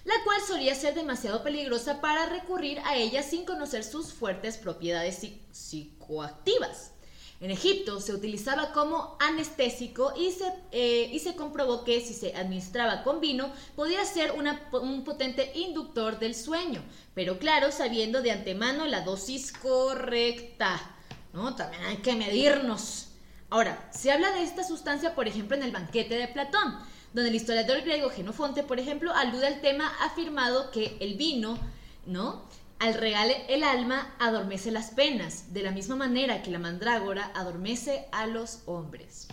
la 0.04 0.14
cual 0.26 0.42
solía 0.46 0.76
ser 0.76 0.94
demasiado 0.94 1.42
peligrosa 1.42 2.02
para 2.02 2.26
recurrir 2.26 2.80
a 2.80 2.98
ella 2.98 3.24
sin 3.24 3.46
conocer 3.46 3.86
sus 3.86 4.12
fuertes 4.12 4.58
propiedades 4.58 5.26
psicoactivas. 5.52 6.92
En 7.40 7.50
Egipto 7.50 8.02
se 8.02 8.14
utilizaba 8.14 8.74
como 8.74 9.16
anestésico 9.22 10.12
y 10.18 10.34
se, 10.34 10.52
eh, 10.74 11.10
y 11.14 11.20
se 11.20 11.38
comprobó 11.38 11.86
que 11.86 12.02
si 12.02 12.14
se 12.14 12.36
administraba 12.36 13.04
con 13.04 13.22
vino 13.22 13.54
podía 13.78 14.04
ser 14.04 14.34
un 14.34 15.04
potente 15.06 15.54
inductor 15.56 16.20
del 16.20 16.36
sueño, 16.36 16.84
pero 17.16 17.40
claro, 17.40 17.72
sabiendo 17.72 18.22
de 18.22 18.32
antemano 18.32 18.86
la 18.86 19.02
dosis 19.02 19.54
correcta. 19.54 20.98
¿no? 21.32 21.56
También 21.56 21.84
hay 21.86 21.98
que 21.98 22.16
medirnos. 22.16 23.09
Ahora, 23.52 23.90
se 23.92 24.12
habla 24.12 24.32
de 24.32 24.44
esta 24.44 24.64
sustancia, 24.64 25.16
por 25.16 25.28
ejemplo, 25.28 25.58
en 25.58 25.64
el 25.64 25.72
banquete 25.72 26.16
de 26.16 26.28
Platón, 26.28 26.78
donde 27.14 27.30
el 27.30 27.36
historiador 27.36 27.82
griego 27.82 28.12
Genofonte, 28.12 28.62
por 28.62 28.80
ejemplo, 28.80 29.12
alude 29.16 29.48
al 29.48 29.62
tema 29.62 29.92
afirmado 30.02 30.70
que 30.70 30.98
el 31.00 31.16
vino, 31.16 31.58
¿no? 32.06 32.44
Al 32.78 32.94
regale 32.94 33.46
el 33.50 33.64
alma 33.64 34.16
adormece 34.20 34.72
las 34.72 34.92
penas, 34.92 35.52
de 35.52 35.64
la 35.64 35.72
misma 35.72 35.96
manera 35.96 36.44
que 36.44 36.52
la 36.52 36.60
mandrágora 36.60 37.32
adormece 37.34 38.08
a 38.12 38.28
los 38.28 38.60
hombres. 38.68 39.28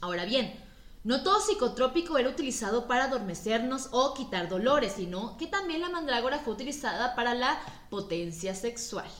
Ahora 0.00 0.24
bien, 0.24 0.52
no 1.04 1.22
todo 1.22 1.40
psicotrópico 1.40 2.16
era 2.16 2.30
utilizado 2.30 2.88
para 2.88 3.04
adormecernos 3.04 3.88
o 3.92 4.14
quitar 4.14 4.48
dolores, 4.48 4.94
sino 4.96 5.36
que 5.36 5.46
también 5.46 5.82
la 5.82 5.90
mandrágora 5.90 6.38
fue 6.38 6.54
utilizada 6.54 7.14
para 7.14 7.34
la 7.34 7.60
potencia 7.90 8.54
sexual. 8.54 9.10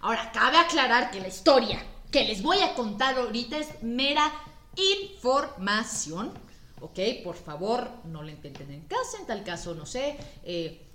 Ahora, 0.00 0.32
cabe 0.32 0.56
aclarar 0.56 1.10
que 1.10 1.20
la 1.20 1.28
historia 1.28 1.82
que 2.10 2.24
les 2.24 2.42
voy 2.42 2.60
a 2.60 2.74
contar 2.74 3.18
ahorita 3.18 3.58
es 3.58 3.82
mera 3.82 4.32
información, 4.76 6.32
¿ok? 6.80 6.98
Por 7.24 7.36
favor, 7.36 7.90
no 8.04 8.22
la 8.22 8.30
intenten 8.30 8.70
en 8.70 8.82
casa, 8.82 9.18
en 9.20 9.26
tal 9.26 9.44
caso, 9.44 9.74
no 9.74 9.86
sé, 9.86 10.16
eh, 10.44 10.86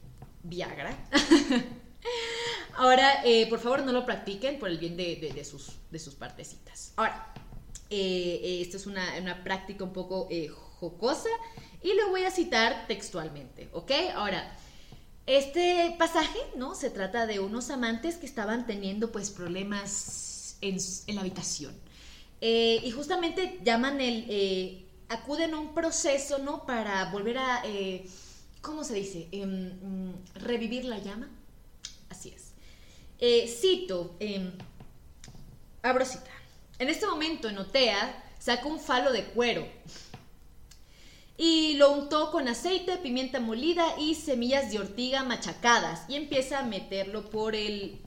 Viagra. 0.44 0.98
Ahora, 2.76 3.24
eh, 3.24 3.48
por 3.48 3.60
favor, 3.60 3.84
no 3.84 3.92
lo 3.92 4.06
practiquen 4.06 4.60
por 4.60 4.70
el 4.70 4.78
bien 4.78 4.98
de, 4.98 5.46
sus, 5.46 5.74
de 5.92 6.00
sus 6.00 6.16
partecitas. 6.16 6.94
Ahora, 6.96 7.34
eh, 7.90 8.60
esto 8.62 8.78
es 8.78 8.88
una, 8.88 9.06
una, 9.22 9.44
práctica 9.44 9.84
un 9.84 9.94
poco 9.94 10.28
jocosa 10.80 11.30
y 11.84 11.94
lo 11.94 12.10
voy 12.10 12.24
a 12.24 12.32
citar 12.32 12.88
textualmente, 12.88 13.70
¿ok? 13.74 13.92
Ahora, 14.16 14.58
este 15.28 15.96
pasaje, 16.00 16.40
¿no? 16.58 16.76
Se 16.76 16.90
trata 16.90 17.28
de 17.28 17.40
unos 17.40 17.70
amantes 17.70 18.18
que 18.18 18.26
estaban 18.26 18.66
teniendo 18.66 19.12
pues 19.12 19.30
problemas 19.30 20.33
en, 20.70 21.16
la 21.16 21.22
habitación. 21.22 21.74
y 22.42 22.92
justamente 22.92 23.60
llaman 23.64 24.02
el, 24.02 24.84
acuden 25.14 25.54
a 25.54 25.60
un 25.60 25.74
proceso, 25.74 26.40
¿no? 26.40 26.66
Para 26.66 27.06
volver 27.12 27.38
a, 27.38 27.62
eh, 27.66 28.06
¿cómo 28.62 28.84
se 28.84 28.96
dice? 28.96 29.28
Em, 29.32 29.74
mm, 29.82 30.14
revivir 30.36 30.86
la 30.86 31.00
llama. 31.00 31.30
Así 32.10 32.30
es. 32.30 32.52
Eh, 33.20 33.48
cito, 33.48 34.16
eh, 34.20 34.52
abro 35.82 36.06
cita. 36.06 36.32
En 36.80 36.90
este 36.90 37.06
momento, 37.06 37.48
Enotea 37.48 38.24
saca 38.40 38.66
un 38.66 38.80
falo 38.80 39.12
de 39.14 39.24
cuero 39.26 39.66
y 41.38 41.76
lo 41.76 41.92
untó 41.92 42.32
con 42.32 42.48
aceite, 42.48 42.98
pimienta 42.98 43.40
molida 43.40 43.98
y 44.00 44.16
semillas 44.16 44.72
de 44.72 44.80
ortiga 44.80 45.24
machacadas 45.24 46.10
y 46.10 46.16
empieza 46.16 46.60
a 46.60 46.64
meterlo 46.64 47.30
por 47.30 47.56
el 47.56 48.02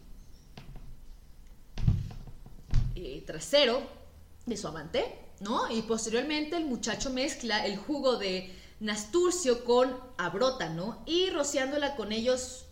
eh, 3.14 3.22
trasero 3.26 3.82
de 4.46 4.56
su 4.56 4.68
amante, 4.68 5.18
¿no? 5.40 5.70
Y 5.70 5.82
posteriormente 5.82 6.56
el 6.56 6.64
muchacho 6.64 7.10
mezcla 7.10 7.64
el 7.64 7.76
jugo 7.76 8.16
de 8.16 8.52
nasturcio 8.80 9.64
con 9.64 9.96
abrota, 10.18 10.68
¿no? 10.68 11.02
Y 11.06 11.30
rociándola 11.30 11.96
con 11.96 12.12
ellos 12.12 12.66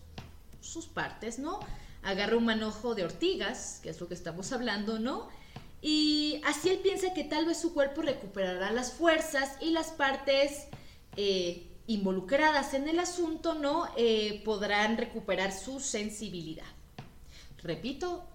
sus 0.61 0.85
partes, 0.85 1.39
¿no? 1.39 1.59
Agarra 2.03 2.37
un 2.37 2.45
manojo 2.45 2.95
de 2.95 3.03
ortigas, 3.03 3.79
que 3.81 3.89
es 3.89 3.99
lo 3.99 4.07
que 4.07 4.13
estamos 4.13 4.51
hablando, 4.51 4.99
¿no? 4.99 5.29
Y 5.81 6.41
así 6.45 6.69
él 6.69 6.79
piensa 6.79 7.13
que 7.13 7.23
tal 7.23 7.45
vez 7.45 7.59
su 7.59 7.73
cuerpo 7.73 8.01
recuperará 8.01 8.71
las 8.71 8.93
fuerzas 8.93 9.57
y 9.61 9.69
las 9.69 9.91
partes 9.91 10.67
eh, 11.15 11.67
involucradas 11.87 12.73
en 12.73 12.89
el 12.89 12.99
asunto 12.99 13.53
no 13.53 13.87
eh, 13.95 14.41
podrán 14.43 14.97
recuperar 14.97 15.51
su 15.51 15.79
sensibilidad. 15.79 16.65
Repito, 17.61 18.27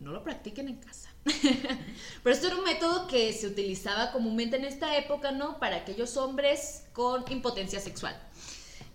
no 0.00 0.12
lo 0.12 0.22
practiquen 0.22 0.68
en 0.68 0.76
casa. 0.76 1.13
Pero 2.22 2.34
esto 2.34 2.46
era 2.48 2.56
un 2.56 2.64
método 2.64 3.06
que 3.06 3.32
se 3.32 3.46
utilizaba 3.46 4.12
comúnmente 4.12 4.56
en 4.56 4.64
esta 4.64 4.96
época, 4.96 5.30
¿no? 5.32 5.58
Para 5.58 5.76
aquellos 5.76 6.16
hombres 6.16 6.84
con 6.92 7.24
impotencia 7.30 7.80
sexual. 7.80 8.16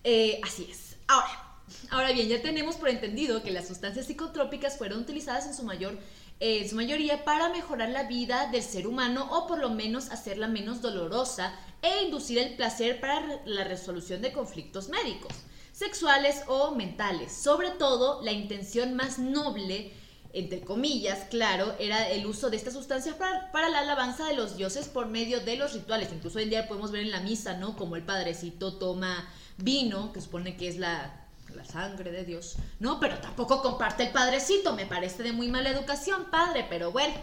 Eh, 0.04 0.40
así 0.42 0.68
es. 0.70 0.96
Ahora, 1.08 1.60
ahora 1.90 2.12
bien, 2.12 2.28
ya 2.28 2.40
tenemos 2.40 2.76
por 2.76 2.88
entendido 2.88 3.42
que 3.42 3.50
las 3.50 3.68
sustancias 3.68 4.06
psicotrópicas 4.06 4.78
fueron 4.78 5.00
utilizadas 5.00 5.46
en 5.46 5.54
su 5.54 5.64
mayor 5.64 5.98
en 6.40 6.66
su 6.66 6.74
mayoría 6.74 7.22
para 7.22 7.50
mejorar 7.50 7.90
la 7.90 8.04
vida 8.04 8.48
del 8.50 8.62
ser 8.62 8.86
humano 8.86 9.28
o 9.30 9.46
por 9.46 9.58
lo 9.58 9.68
menos 9.68 10.10
hacerla 10.10 10.48
menos 10.48 10.80
dolorosa 10.80 11.54
e 11.82 12.04
inducir 12.04 12.38
el 12.38 12.56
placer 12.56 12.98
para 12.98 13.42
la 13.44 13.64
resolución 13.64 14.22
de 14.22 14.32
conflictos 14.32 14.88
médicos, 14.88 15.34
sexuales 15.72 16.42
o 16.46 16.74
mentales. 16.74 17.32
Sobre 17.32 17.70
todo, 17.72 18.22
la 18.22 18.32
intención 18.32 18.94
más 18.94 19.18
noble, 19.18 19.92
entre 20.32 20.60
comillas, 20.60 21.26
claro, 21.30 21.74
era 21.78 22.08
el 22.08 22.26
uso 22.26 22.50
de 22.50 22.56
estas 22.56 22.74
sustancias 22.74 23.14
para, 23.16 23.50
para, 23.52 23.68
la 23.68 23.80
alabanza 23.80 24.26
de 24.26 24.34
los 24.34 24.56
dioses 24.56 24.88
por 24.88 25.06
medio 25.06 25.40
de 25.40 25.56
los 25.56 25.72
rituales. 25.72 26.10
Incluso 26.12 26.38
hoy 26.38 26.44
en 26.44 26.50
día 26.50 26.68
podemos 26.68 26.92
ver 26.92 27.02
en 27.02 27.10
la 27.10 27.20
misa, 27.20 27.56
¿no? 27.56 27.76
Como 27.76 27.96
el 27.96 28.04
padrecito 28.04 28.74
toma 28.74 29.28
vino, 29.58 30.12
que 30.12 30.20
supone 30.20 30.56
que 30.56 30.68
es 30.68 30.78
la 30.78 31.20
la 31.54 31.64
sangre 31.64 32.10
de 32.10 32.24
Dios. 32.24 32.56
No, 32.78 33.00
pero 33.00 33.18
tampoco 33.18 33.62
comparte 33.62 34.04
el 34.04 34.10
padrecito, 34.10 34.74
me 34.74 34.86
parece 34.86 35.22
de 35.22 35.32
muy 35.32 35.48
mala 35.48 35.70
educación, 35.70 36.26
padre, 36.30 36.66
pero 36.68 36.92
bueno, 36.92 37.14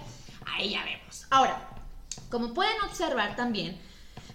ahí 0.46 0.72
ya 0.72 0.84
vemos. 0.84 1.26
Ahora, 1.30 1.70
como 2.30 2.54
pueden 2.54 2.80
observar 2.82 3.36
también, 3.36 3.80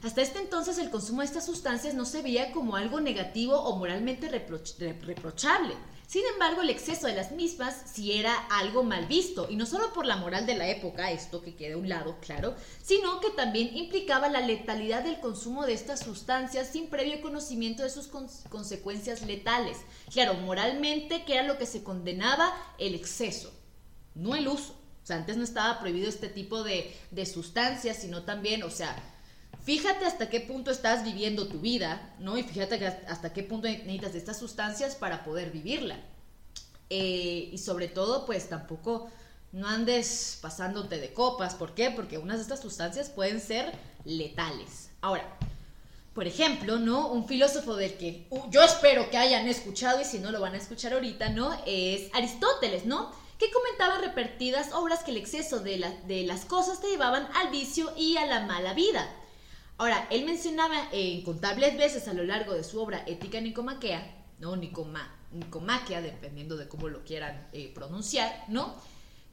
hasta 0.02 0.22
este 0.22 0.40
entonces 0.40 0.78
el 0.78 0.90
consumo 0.90 1.20
de 1.20 1.26
estas 1.26 1.46
sustancias 1.46 1.94
no 1.94 2.04
se 2.04 2.22
veía 2.22 2.52
como 2.52 2.76
algo 2.76 3.00
negativo 3.00 3.56
o 3.56 3.76
moralmente 3.76 4.28
reprochable. 4.28 5.74
Sin 6.06 6.22
embargo, 6.26 6.60
el 6.60 6.70
exceso 6.70 7.06
de 7.06 7.14
las 7.14 7.32
mismas 7.32 7.74
sí 7.92 8.12
era 8.12 8.34
algo 8.50 8.82
mal 8.82 9.06
visto, 9.06 9.48
y 9.48 9.56
no 9.56 9.64
solo 9.64 9.92
por 9.92 10.04
la 10.04 10.16
moral 10.16 10.44
de 10.44 10.56
la 10.56 10.68
época, 10.68 11.10
esto 11.10 11.40
que 11.40 11.54
queda 11.54 11.74
a 11.74 11.78
un 11.78 11.88
lado, 11.88 12.18
claro, 12.20 12.54
sino 12.82 13.20
que 13.20 13.30
también 13.30 13.74
implicaba 13.76 14.28
la 14.28 14.40
letalidad 14.40 15.04
del 15.04 15.20
consumo 15.20 15.64
de 15.64 15.72
estas 15.72 16.00
sustancias 16.00 16.68
sin 16.68 16.88
previo 16.88 17.22
conocimiento 17.22 17.82
de 17.82 17.90
sus 17.90 18.08
consecuencias 18.08 19.22
letales. 19.22 19.78
Claro, 20.12 20.34
moralmente, 20.34 21.24
que 21.24 21.34
era 21.34 21.44
lo 21.44 21.56
que 21.56 21.66
se 21.66 21.82
condenaba 21.82 22.52
el 22.78 22.94
exceso, 22.94 23.50
no 24.14 24.34
el 24.34 24.48
uso. 24.48 24.74
O 25.02 25.06
sea, 25.06 25.16
antes 25.16 25.36
no 25.36 25.44
estaba 25.44 25.80
prohibido 25.80 26.08
este 26.08 26.28
tipo 26.28 26.62
de, 26.62 26.94
de 27.10 27.26
sustancias, 27.26 27.96
sino 27.96 28.22
también, 28.22 28.62
o 28.62 28.70
sea, 28.70 28.96
Fíjate 29.62 30.04
hasta 30.06 30.28
qué 30.28 30.40
punto 30.40 30.72
estás 30.72 31.04
viviendo 31.04 31.46
tu 31.46 31.60
vida, 31.60 32.14
¿no? 32.18 32.36
Y 32.36 32.42
fíjate 32.42 32.84
hasta 33.08 33.32
qué 33.32 33.44
punto 33.44 33.68
necesitas 33.68 34.14
estas 34.16 34.38
sustancias 34.38 34.96
para 34.96 35.22
poder 35.22 35.52
vivirla. 35.52 36.00
Eh, 36.90 37.48
y 37.52 37.58
sobre 37.58 37.86
todo, 37.86 38.26
pues 38.26 38.48
tampoco 38.48 39.08
no 39.52 39.68
andes 39.68 40.38
pasándote 40.42 40.98
de 40.98 41.12
copas. 41.12 41.54
¿Por 41.54 41.74
qué? 41.74 41.90
Porque 41.90 42.18
unas 42.18 42.38
de 42.38 42.42
estas 42.42 42.60
sustancias 42.60 43.08
pueden 43.08 43.40
ser 43.40 43.72
letales. 44.04 44.90
Ahora, 45.00 45.24
por 46.12 46.26
ejemplo, 46.26 46.78
¿no? 46.78 47.08
Un 47.08 47.28
filósofo 47.28 47.76
del 47.76 47.96
que 47.96 48.26
yo 48.50 48.62
espero 48.62 49.10
que 49.10 49.16
hayan 49.16 49.46
escuchado 49.46 50.00
y 50.00 50.04
si 50.04 50.18
no 50.18 50.32
lo 50.32 50.40
van 50.40 50.54
a 50.54 50.58
escuchar 50.58 50.92
ahorita, 50.92 51.28
¿no? 51.28 51.56
Es 51.66 52.10
Aristóteles, 52.14 52.84
¿no? 52.84 53.12
Que 53.38 53.50
comentaba 53.52 53.98
repetidas 53.98 54.72
obras 54.72 55.04
que 55.04 55.12
el 55.12 55.18
exceso 55.18 55.60
de, 55.60 56.00
de 56.08 56.24
las 56.24 56.46
cosas 56.46 56.80
te 56.80 56.88
llevaban 56.88 57.28
al 57.36 57.50
vicio 57.50 57.92
y 57.96 58.16
a 58.16 58.26
la 58.26 58.40
mala 58.40 58.74
vida. 58.74 59.08
Ahora, 59.78 60.06
él 60.10 60.24
mencionaba 60.24 60.94
incontables 60.94 61.76
veces 61.76 62.06
a 62.08 62.12
lo 62.12 62.24
largo 62.24 62.54
de 62.54 62.62
su 62.62 62.80
obra 62.80 63.02
Ética 63.06 63.40
Nicomaquea, 63.40 64.24
¿no? 64.38 64.56
Nicomaquea, 64.56 66.02
dependiendo 66.02 66.56
de 66.56 66.68
cómo 66.68 66.88
lo 66.88 67.04
quieran 67.04 67.48
eh, 67.52 67.72
pronunciar, 67.74 68.44
¿no? 68.48 68.74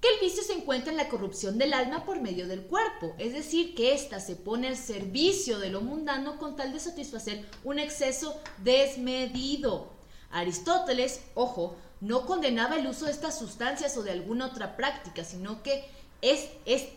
Que 0.01 0.08
el 0.13 0.19
vicio 0.22 0.43
se 0.43 0.53
encuentra 0.53 0.91
en 0.91 0.98
la 0.98 1.10
corrupción 1.10 1.58
del 1.58 1.74
alma 1.74 2.05
por 2.05 2.22
medio 2.22 2.48
del 2.48 2.62
cuerpo, 2.62 3.13
es 3.17 3.34
decir, 3.34 3.75
que 3.75 3.93
ésta 3.93 4.22
se 4.22 4.38
pone 4.38 4.69
al 4.69 4.77
servicio 4.77 5.60
de 5.60 5.69
lo 5.69 5.81
mundano 5.81 6.38
con 6.38 6.55
tal 6.55 6.72
de 6.72 6.79
satisfacer 6.79 7.46
un 7.65 7.79
exceso 7.79 8.39
desmedido. 8.60 9.91
Aristóteles, 10.31 11.22
ojo, 11.36 11.75
no 12.00 12.25
condenaba 12.25 12.77
el 12.77 12.88
uso 12.88 13.05
de 13.05 13.12
estas 13.12 13.38
sustancias 13.38 13.98
o 13.98 14.03
de 14.03 14.12
alguna 14.12 14.46
otra 14.46 14.77
práctica, 14.77 15.25
sino 15.25 15.62
que 15.63 15.84
es, 16.22 16.50
es 16.65 16.88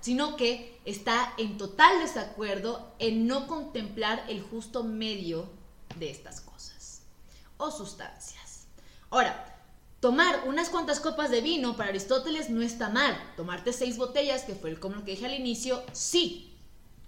sino 0.00 0.36
que 0.36 0.73
está 0.84 1.32
en 1.38 1.56
total 1.58 2.00
desacuerdo 2.00 2.94
en 2.98 3.26
no 3.26 3.46
contemplar 3.46 4.24
el 4.28 4.42
justo 4.42 4.84
medio 4.84 5.48
de 5.98 6.10
estas 6.10 6.40
cosas 6.40 7.02
o 7.56 7.70
sustancias. 7.70 8.66
Ahora, 9.10 9.58
tomar 10.00 10.42
unas 10.46 10.68
cuantas 10.68 11.00
copas 11.00 11.30
de 11.30 11.40
vino 11.40 11.76
para 11.76 11.90
Aristóteles 11.90 12.50
no 12.50 12.62
está 12.62 12.88
mal. 12.88 13.16
Tomarte 13.36 13.72
seis 13.72 13.96
botellas, 13.96 14.42
que 14.42 14.54
fue 14.54 14.70
el 14.70 14.80
como 14.80 14.96
lo 14.96 15.04
que 15.04 15.12
dije 15.12 15.26
al 15.26 15.34
inicio, 15.34 15.82
sí. 15.92 16.54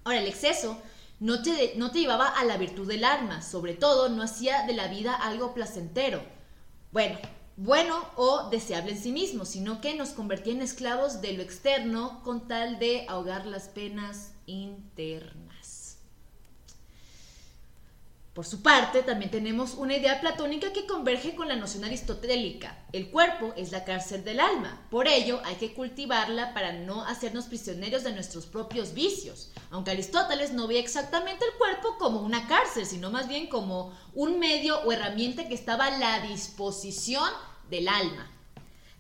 Ahora, 0.05 0.21
el 0.21 0.29
exceso 0.29 0.81
no 1.19 1.43
te, 1.43 1.75
no 1.77 1.91
te 1.91 2.01
llevaba 2.01 2.29
a 2.29 2.45
la 2.45 2.57
virtud 2.57 2.87
del 2.87 3.05
alma, 3.05 3.43
sobre 3.43 3.75
todo 3.75 4.09
no 4.09 4.23
hacía 4.23 4.67
de 4.67 4.75
la 4.75 4.89
vida 4.89 5.15
algo 5.15 5.53
placentero. 5.53 6.23
Bueno, 6.93 7.19
bueno 7.57 7.97
o 8.17 8.51
deseable 8.51 8.93
en 8.93 8.99
sí 8.99 9.13
mismo, 9.13 9.45
sino 9.45 9.81
que 9.81 9.95
nos 9.95 10.11
convertía 10.11 10.53
en 10.53 10.63
esclavos 10.63 11.21
de 11.21 11.33
lo 11.33 11.43
externo 11.43 12.23
con 12.23 12.47
tal 12.49 12.79
de 12.79 13.07
ahogar 13.09 13.47
las 13.47 13.69
penas 13.69 14.35
internas. 14.47 15.46
Por 18.37 18.45
su 18.45 18.61
parte, 18.61 19.03
también 19.03 19.31
tenemos 19.31 19.73
una 19.77 19.97
idea 19.97 20.21
platónica 20.21 20.71
que 20.71 20.85
converge 20.85 21.35
con 21.35 21.49
la 21.49 21.57
noción 21.57 21.85
aristotélica. 21.85 22.85
El 22.93 23.11
cuerpo 23.11 23.55
es 23.57 23.73
la 23.73 23.85
cárcel 23.85 24.25
del 24.25 24.41
alma, 24.41 24.87
por 24.91 25.09
ello 25.09 25.41
hay 25.43 25.55
que 25.55 25.73
cultivarla 25.73 26.53
para 26.53 26.75
no 26.75 27.03
hacernos 27.07 27.47
prisioneros 27.47 28.05
de 28.05 28.13
nuestros 28.13 28.45
propios 28.45 28.93
vicios, 28.93 29.53
aunque 29.71 29.93
Aristóteles 29.93 30.53
no 30.53 30.67
veía 30.67 30.81
exactamente 30.81 31.47
el 31.47 31.57
cuerpo 31.57 31.97
como 31.99 32.21
una 32.21 32.47
cárcel, 32.47 32.85
sino 32.85 33.11
más 33.11 33.27
bien 33.27 33.47
como 33.47 33.97
un 34.13 34.39
medio 34.39 34.83
o 34.83 34.93
herramienta 34.93 35.49
que 35.49 35.55
estaba 35.55 35.87
a 35.87 35.97
la 35.97 36.21
disposición 36.29 37.31
del 37.71 37.89
alma. 37.89 38.31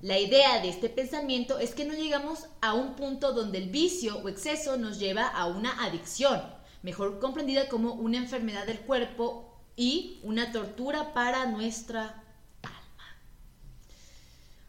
La 0.00 0.18
idea 0.18 0.62
de 0.62 0.70
este 0.70 0.88
pensamiento 0.88 1.58
es 1.58 1.74
que 1.74 1.84
no 1.84 1.92
llegamos 1.92 2.46
a 2.62 2.72
un 2.72 2.94
punto 2.94 3.34
donde 3.34 3.58
el 3.58 3.68
vicio 3.68 4.16
o 4.16 4.30
exceso 4.30 4.78
nos 4.78 4.98
lleva 4.98 5.26
a 5.26 5.44
una 5.44 5.84
adicción, 5.84 6.40
mejor 6.86 7.18
comprendida 7.18 7.68
como 7.68 7.92
una 7.92 8.16
enfermedad 8.16 8.64
del 8.64 8.78
cuerpo 8.78 9.60
y 9.76 10.20
una 10.22 10.52
tortura 10.52 11.12
para 11.12 11.44
nuestra 11.46 12.22
alma. 12.62 13.04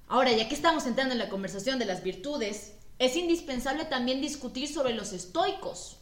Ahora, 0.07 0.33
ya 0.33 0.49
que 0.49 0.55
estamos 0.55 0.85
entrando 0.85 1.13
en 1.13 1.19
la 1.19 1.29
conversación 1.29 1.79
de 1.79 1.85
las 1.85 2.03
virtudes, 2.03 2.73
es 2.99 3.15
indispensable 3.15 3.85
también 3.85 4.19
discutir 4.19 4.67
sobre 4.67 4.93
los 4.93 5.13
estoicos, 5.13 5.97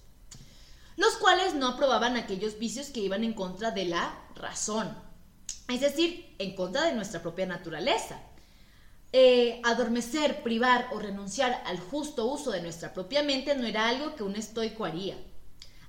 los 0.96 1.18
cuales 1.18 1.54
no 1.54 1.68
aprobaban 1.68 2.16
aquellos 2.16 2.58
vicios 2.58 2.88
que 2.88 3.02
iban 3.02 3.24
en 3.24 3.34
contra 3.34 3.72
de 3.72 3.86
la 3.86 4.18
razón 4.36 5.06
es 5.68 5.82
decir, 5.82 6.36
en 6.38 6.56
contra 6.56 6.86
de 6.86 6.94
nuestra 6.94 7.22
propia 7.22 7.46
naturaleza. 7.46 8.20
Eh, 9.12 9.62
adormecer, 9.64 10.44
privar 10.44 10.90
o 10.92 11.00
renunciar 11.00 11.64
al 11.66 11.80
justo 11.80 12.26
uso 12.26 12.52
de 12.52 12.62
nuestra 12.62 12.94
propia 12.94 13.24
mente 13.24 13.56
no 13.56 13.66
era 13.66 13.88
algo 13.88 14.16
que 14.16 14.24
un 14.24 14.36
estoico 14.36 14.86
haría. 14.86 15.18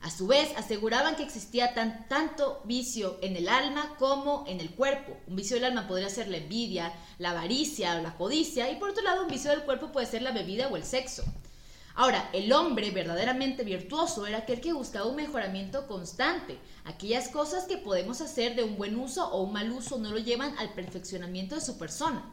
A 0.07 0.11
su 0.11 0.29
vez, 0.29 0.53
aseguraban 0.57 1.17
que 1.17 1.25
existía 1.25 1.75
tan, 1.75 2.07
tanto 2.07 2.61
vicio 2.63 3.19
en 3.23 3.35
el 3.35 3.49
alma 3.49 3.97
como 3.99 4.45
en 4.47 4.61
el 4.61 4.71
cuerpo. 4.71 5.17
Un 5.27 5.35
vicio 5.35 5.57
del 5.57 5.65
alma 5.65 5.89
podría 5.89 6.09
ser 6.09 6.29
la 6.29 6.37
envidia, 6.37 6.93
la 7.19 7.31
avaricia 7.31 7.97
o 7.97 8.03
la 8.03 8.15
codicia, 8.15 8.71
y 8.71 8.77
por 8.77 8.91
otro 8.91 9.03
lado, 9.03 9.25
un 9.25 9.29
vicio 9.29 9.51
del 9.51 9.65
cuerpo 9.65 9.91
puede 9.91 10.07
ser 10.07 10.23
la 10.23 10.31
bebida 10.31 10.69
o 10.69 10.77
el 10.77 10.85
sexo. 10.85 11.25
Ahora, 11.97 12.31
el 12.33 12.53
hombre 12.53 12.93
verdaderamente 12.93 13.65
virtuoso 13.65 14.29
era 14.29 14.39
aquel 14.39 14.61
que 14.61 14.73
buscaba 14.73 15.07
un 15.07 15.17
mejoramiento 15.17 15.89
constante. 15.89 16.57
Aquellas 16.85 17.27
cosas 17.27 17.65
que 17.65 17.77
podemos 17.77 18.21
hacer 18.21 18.55
de 18.55 18.63
un 18.63 18.77
buen 18.77 18.97
uso 18.97 19.29
o 19.33 19.43
un 19.43 19.55
mal 19.55 19.73
uso 19.73 19.99
no 19.99 20.13
lo 20.13 20.19
llevan 20.19 20.57
al 20.59 20.73
perfeccionamiento 20.73 21.57
de 21.57 21.63
su 21.63 21.79
persona. 21.79 22.25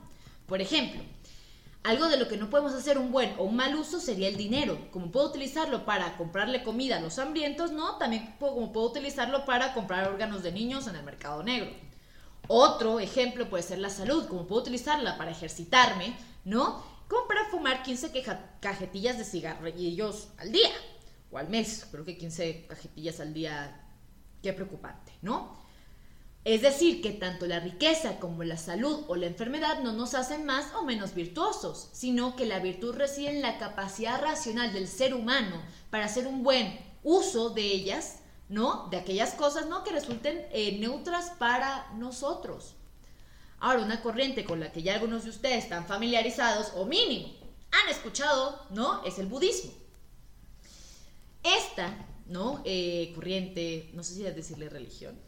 Por 0.45 0.61
ejemplo, 0.61 1.01
algo 1.83 2.07
de 2.07 2.17
lo 2.17 2.27
que 2.29 2.37
no 2.37 2.49
podemos 2.49 2.73
hacer 2.73 2.97
un 2.97 3.11
buen 3.11 3.35
o 3.37 3.43
un 3.43 3.57
mal 3.57 3.75
uso 3.75 3.99
sería 3.99 4.29
el 4.29 4.37
dinero. 4.37 4.77
Como 4.91 5.11
puedo 5.11 5.27
utilizarlo 5.29 5.85
para 5.85 6.15
comprarle 6.15 6.63
comida 6.63 6.97
a 6.97 7.01
los 7.01 7.19
hambrientos, 7.19 7.71
¿no? 7.71 7.97
También 7.97 8.35
puedo, 8.39 8.53
como 8.53 8.71
puedo 8.71 8.89
utilizarlo 8.89 9.43
para 9.43 9.73
comprar 9.73 10.07
órganos 10.07 10.43
de 10.43 10.53
niños 10.53 10.87
en 10.87 10.95
el 10.95 11.03
mercado 11.03 11.43
negro. 11.43 11.71
Otro 12.47 12.99
ejemplo 12.99 13.49
puede 13.49 13.63
ser 13.63 13.79
la 13.79 13.89
salud, 13.89 14.27
como 14.27 14.47
puedo 14.47 14.61
utilizarla 14.61 15.17
para 15.17 15.31
ejercitarme, 15.31 16.15
¿no? 16.45 16.83
Como 17.09 17.27
para 17.27 17.45
fumar 17.49 17.83
15 17.83 18.11
cajetillas 18.61 19.17
de 19.17 19.25
cigarrillos 19.25 20.29
al 20.37 20.51
día 20.51 20.71
o 21.31 21.37
al 21.37 21.49
mes. 21.49 21.87
Creo 21.91 22.05
que 22.05 22.17
15 22.17 22.67
cajetillas 22.67 23.19
al 23.19 23.33
día, 23.33 23.85
qué 24.41 24.53
preocupante, 24.53 25.11
¿no? 25.21 25.62
Es 26.45 26.61
decir, 26.61 27.01
que 27.01 27.11
tanto 27.11 27.45
la 27.45 27.59
riqueza 27.59 28.19
como 28.19 28.43
la 28.43 28.57
salud 28.57 29.05
o 29.07 29.15
la 29.15 29.27
enfermedad 29.27 29.81
no 29.81 29.93
nos 29.93 30.13
hacen 30.13 30.45
más 30.45 30.73
o 30.75 30.83
menos 30.83 31.13
virtuosos, 31.13 31.89
sino 31.93 32.35
que 32.35 32.45
la 32.45 32.59
virtud 32.59 32.95
reside 32.95 33.29
en 33.29 33.41
la 33.41 33.57
capacidad 33.57 34.21
racional 34.21 34.73
del 34.73 34.87
ser 34.87 35.13
humano 35.13 35.61
para 35.89 36.05
hacer 36.05 36.27
un 36.27 36.43
buen 36.43 36.77
uso 37.03 37.51
de 37.51 37.63
ellas 37.63 38.17
¿no? 38.49 38.87
De 38.89 38.97
aquellas 38.97 39.33
cosas, 39.33 39.67
¿no? 39.67 39.83
Que 39.83 39.91
resulten 39.91 40.45
eh, 40.51 40.77
neutras 40.79 41.31
para 41.39 41.91
nosotros. 41.93 42.75
Ahora, 43.59 43.81
una 43.81 44.01
corriente 44.01 44.43
con 44.43 44.59
la 44.59 44.71
que 44.71 44.83
ya 44.83 44.93
algunos 44.93 45.23
de 45.23 45.31
ustedes 45.31 45.63
están 45.63 45.87
familiarizados, 45.87 46.73
o 46.75 46.85
mínimo, 46.85 47.33
han 47.71 47.89
escuchado, 47.89 48.67
¿no? 48.69 49.03
Es 49.05 49.17
el 49.19 49.25
budismo. 49.27 49.71
Esta, 51.41 51.95
¿no? 52.27 52.61
Eh, 52.65 53.11
corriente, 53.15 53.89
no 53.93 54.03
sé 54.03 54.13
si 54.13 54.25
es 54.25 54.35
decirle 54.35 54.69
religión, 54.69 55.19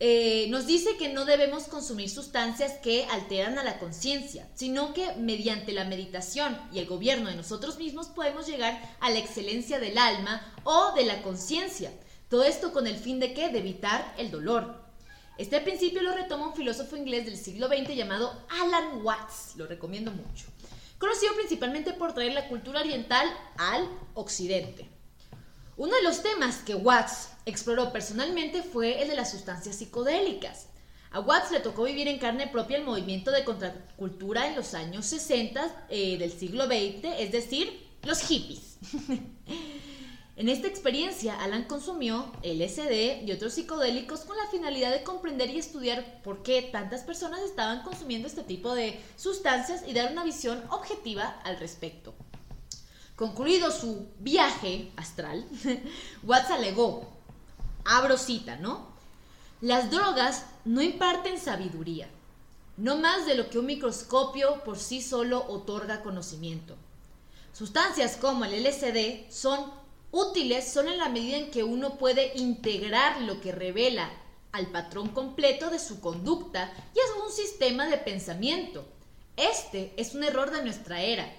eh, 0.00 0.46
nos 0.48 0.66
dice 0.66 0.96
que 0.96 1.12
no 1.12 1.24
debemos 1.24 1.64
consumir 1.64 2.08
sustancias 2.08 2.74
que 2.82 3.04
alteran 3.06 3.58
a 3.58 3.64
la 3.64 3.80
conciencia, 3.80 4.48
sino 4.54 4.94
que 4.94 5.14
mediante 5.16 5.72
la 5.72 5.84
meditación 5.84 6.56
y 6.72 6.78
el 6.78 6.86
gobierno 6.86 7.28
de 7.28 7.34
nosotros 7.34 7.78
mismos 7.78 8.06
podemos 8.06 8.46
llegar 8.46 8.80
a 9.00 9.10
la 9.10 9.18
excelencia 9.18 9.80
del 9.80 9.98
alma 9.98 10.54
o 10.62 10.92
de 10.94 11.04
la 11.04 11.20
conciencia, 11.22 11.92
todo 12.28 12.44
esto 12.44 12.72
con 12.72 12.86
el 12.86 12.96
fin 12.96 13.18
de 13.18 13.32
qué? 13.32 13.48
De 13.48 13.58
evitar 13.58 14.14
el 14.18 14.30
dolor. 14.30 14.84
Este 15.36 15.60
principio 15.60 16.02
lo 16.02 16.14
retoma 16.14 16.48
un 16.48 16.54
filósofo 16.54 16.96
inglés 16.96 17.24
del 17.24 17.36
siglo 17.36 17.68
XX 17.68 17.96
llamado 17.96 18.40
Alan 18.50 19.04
Watts, 19.04 19.56
lo 19.56 19.66
recomiendo 19.66 20.12
mucho, 20.12 20.46
conocido 20.98 21.34
principalmente 21.34 21.92
por 21.92 22.12
traer 22.12 22.34
la 22.34 22.48
cultura 22.48 22.80
oriental 22.80 23.26
al 23.56 23.88
occidente. 24.14 24.88
Uno 25.76 25.94
de 25.94 26.02
los 26.02 26.22
temas 26.22 26.58
que 26.58 26.74
Watts 26.74 27.30
exploró 27.48 27.92
personalmente 27.92 28.62
fue 28.62 29.02
el 29.02 29.08
de 29.08 29.16
las 29.16 29.30
sustancias 29.30 29.76
psicodélicas. 29.76 30.66
A 31.10 31.20
Watts 31.20 31.50
le 31.50 31.60
tocó 31.60 31.84
vivir 31.84 32.06
en 32.08 32.18
carne 32.18 32.46
propia 32.48 32.76
el 32.76 32.84
movimiento 32.84 33.30
de 33.30 33.44
contracultura 33.44 34.46
en 34.46 34.56
los 34.56 34.74
años 34.74 35.06
60 35.06 35.86
eh, 35.88 36.18
del 36.18 36.32
siglo 36.32 36.66
XX, 36.66 37.04
es 37.18 37.32
decir, 37.32 37.88
los 38.02 38.20
hippies. 38.20 38.76
En 40.38 40.48
esta 40.48 40.68
experiencia, 40.68 41.34
Alan 41.42 41.64
consumió 41.64 42.30
LSD 42.44 43.24
y 43.26 43.32
otros 43.32 43.54
psicodélicos 43.54 44.20
con 44.20 44.36
la 44.36 44.46
finalidad 44.46 44.92
de 44.92 45.02
comprender 45.02 45.50
y 45.50 45.58
estudiar 45.58 46.22
por 46.22 46.44
qué 46.44 46.62
tantas 46.62 47.00
personas 47.00 47.40
estaban 47.40 47.82
consumiendo 47.82 48.28
este 48.28 48.44
tipo 48.44 48.72
de 48.72 49.00
sustancias 49.16 49.82
y 49.84 49.94
dar 49.94 50.12
una 50.12 50.22
visión 50.22 50.62
objetiva 50.70 51.40
al 51.42 51.58
respecto. 51.58 52.14
Concluido 53.16 53.72
su 53.72 54.06
viaje 54.20 54.92
astral, 54.94 55.44
Watts 56.22 56.52
alegó, 56.52 57.17
abro 57.88 58.16
cita, 58.16 58.56
¿no? 58.56 58.86
Las 59.60 59.90
drogas 59.90 60.46
no 60.64 60.82
imparten 60.82 61.40
sabiduría, 61.40 62.08
no 62.76 62.96
más 62.96 63.26
de 63.26 63.34
lo 63.34 63.50
que 63.50 63.58
un 63.58 63.66
microscopio 63.66 64.62
por 64.62 64.78
sí 64.78 65.02
solo 65.02 65.44
otorga 65.48 66.02
conocimiento. 66.02 66.76
Sustancias 67.52 68.16
como 68.16 68.44
el 68.44 68.62
LSD 68.62 69.30
son 69.30 69.72
Útiles 70.10 70.72
son 70.72 70.88
en 70.88 70.96
la 70.96 71.10
medida 71.10 71.36
en 71.36 71.50
que 71.50 71.62
uno 71.62 71.98
puede 71.98 72.32
integrar 72.36 73.20
lo 73.22 73.42
que 73.42 73.52
revela 73.52 74.10
al 74.52 74.68
patrón 74.68 75.08
completo 75.08 75.68
de 75.68 75.78
su 75.78 76.00
conducta 76.00 76.72
y 76.94 76.98
es 76.98 77.06
un 77.22 77.30
sistema 77.30 77.86
de 77.88 77.98
pensamiento. 77.98 78.86
Este 79.36 79.92
es 79.98 80.14
un 80.14 80.24
error 80.24 80.50
de 80.50 80.62
nuestra 80.62 81.02
era. 81.02 81.30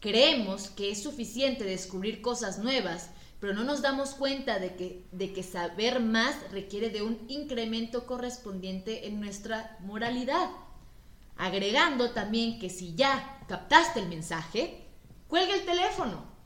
Creemos 0.00 0.68
que 0.68 0.90
es 0.90 1.02
suficiente 1.02 1.64
descubrir 1.64 2.20
cosas 2.20 2.58
nuevas, 2.58 3.08
pero 3.40 3.54
no 3.54 3.64
nos 3.64 3.82
damos 3.82 4.10
cuenta 4.10 4.58
de 4.58 4.74
que, 4.74 5.04
de 5.12 5.32
que 5.32 5.42
saber 5.42 6.00
más 6.00 6.36
requiere 6.50 6.90
de 6.90 7.02
un 7.02 7.18
incremento 7.28 8.06
correspondiente 8.06 9.06
en 9.06 9.20
nuestra 9.20 9.76
moralidad. 9.80 10.50
Agregando 11.36 12.10
también 12.10 12.58
que 12.58 12.68
si 12.68 12.94
ya 12.94 13.40
captaste 13.48 14.00
el 14.00 14.08
mensaje, 14.08 14.82
cuelga 15.28 15.54
el 15.54 15.64
teléfono 15.64 16.38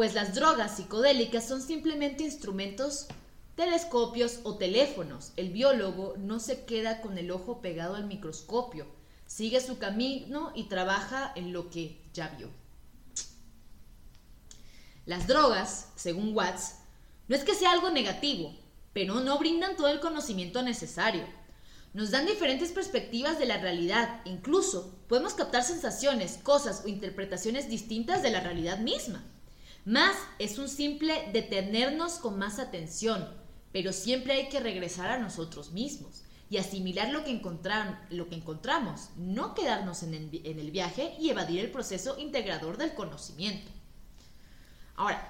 pues 0.00 0.14
las 0.14 0.34
drogas 0.34 0.76
psicodélicas 0.76 1.46
son 1.46 1.60
simplemente 1.60 2.22
instrumentos, 2.22 3.06
telescopios 3.54 4.40
o 4.44 4.56
teléfonos. 4.56 5.32
El 5.36 5.50
biólogo 5.50 6.14
no 6.16 6.40
se 6.40 6.64
queda 6.64 7.02
con 7.02 7.18
el 7.18 7.30
ojo 7.30 7.60
pegado 7.60 7.96
al 7.96 8.06
microscopio, 8.06 8.86
sigue 9.26 9.60
su 9.60 9.78
camino 9.78 10.52
y 10.54 10.64
trabaja 10.64 11.32
en 11.34 11.52
lo 11.52 11.68
que 11.68 12.00
ya 12.14 12.28
vio. 12.38 12.48
Las 15.10 15.26
drogas, 15.26 15.88
según 15.96 16.36
Watts, 16.36 16.76
no 17.26 17.34
es 17.34 17.42
que 17.42 17.56
sea 17.56 17.72
algo 17.72 17.90
negativo, 17.90 18.56
pero 18.92 19.18
no 19.18 19.40
brindan 19.40 19.74
todo 19.74 19.88
el 19.88 19.98
conocimiento 19.98 20.62
necesario. 20.62 21.24
Nos 21.94 22.12
dan 22.12 22.26
diferentes 22.26 22.70
perspectivas 22.70 23.36
de 23.36 23.46
la 23.46 23.58
realidad, 23.58 24.20
incluso 24.24 24.96
podemos 25.08 25.34
captar 25.34 25.64
sensaciones, 25.64 26.38
cosas 26.44 26.82
o 26.84 26.88
interpretaciones 26.88 27.68
distintas 27.68 28.22
de 28.22 28.30
la 28.30 28.38
realidad 28.38 28.78
misma. 28.78 29.24
Más 29.84 30.14
es 30.38 30.58
un 30.58 30.68
simple 30.68 31.28
detenernos 31.32 32.20
con 32.20 32.38
más 32.38 32.60
atención, 32.60 33.34
pero 33.72 33.92
siempre 33.92 34.34
hay 34.34 34.48
que 34.48 34.60
regresar 34.60 35.10
a 35.10 35.18
nosotros 35.18 35.72
mismos 35.72 36.22
y 36.50 36.58
asimilar 36.58 37.10
lo 37.10 37.24
que, 37.24 37.32
lo 38.10 38.28
que 38.28 38.36
encontramos, 38.36 39.08
no 39.16 39.56
quedarnos 39.56 40.04
en 40.04 40.14
el, 40.14 40.40
en 40.44 40.60
el 40.60 40.70
viaje 40.70 41.16
y 41.18 41.30
evadir 41.30 41.64
el 41.64 41.72
proceso 41.72 42.16
integrador 42.16 42.76
del 42.76 42.94
conocimiento. 42.94 43.72
Ahora, 45.00 45.26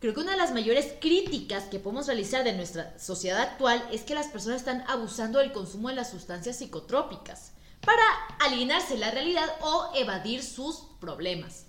Creo 0.00 0.14
que 0.14 0.20
una 0.20 0.30
de 0.30 0.36
las 0.36 0.52
mayores 0.52 0.94
críticas 1.00 1.64
que 1.64 1.80
podemos 1.80 2.06
realizar 2.06 2.44
de 2.44 2.52
nuestra 2.52 2.96
sociedad 3.00 3.40
actual 3.40 3.84
es 3.90 4.02
que 4.02 4.14
las 4.14 4.28
personas 4.28 4.58
están 4.58 4.84
abusando 4.86 5.40
del 5.40 5.50
consumo 5.50 5.88
de 5.88 5.96
las 5.96 6.10
sustancias 6.10 6.58
psicotrópicas 6.58 7.50
para 7.84 8.04
alienarse 8.38 8.96
la 8.96 9.10
realidad 9.10 9.48
o 9.60 9.90
evadir 9.96 10.44
sus 10.44 10.84
problemas 11.00 11.64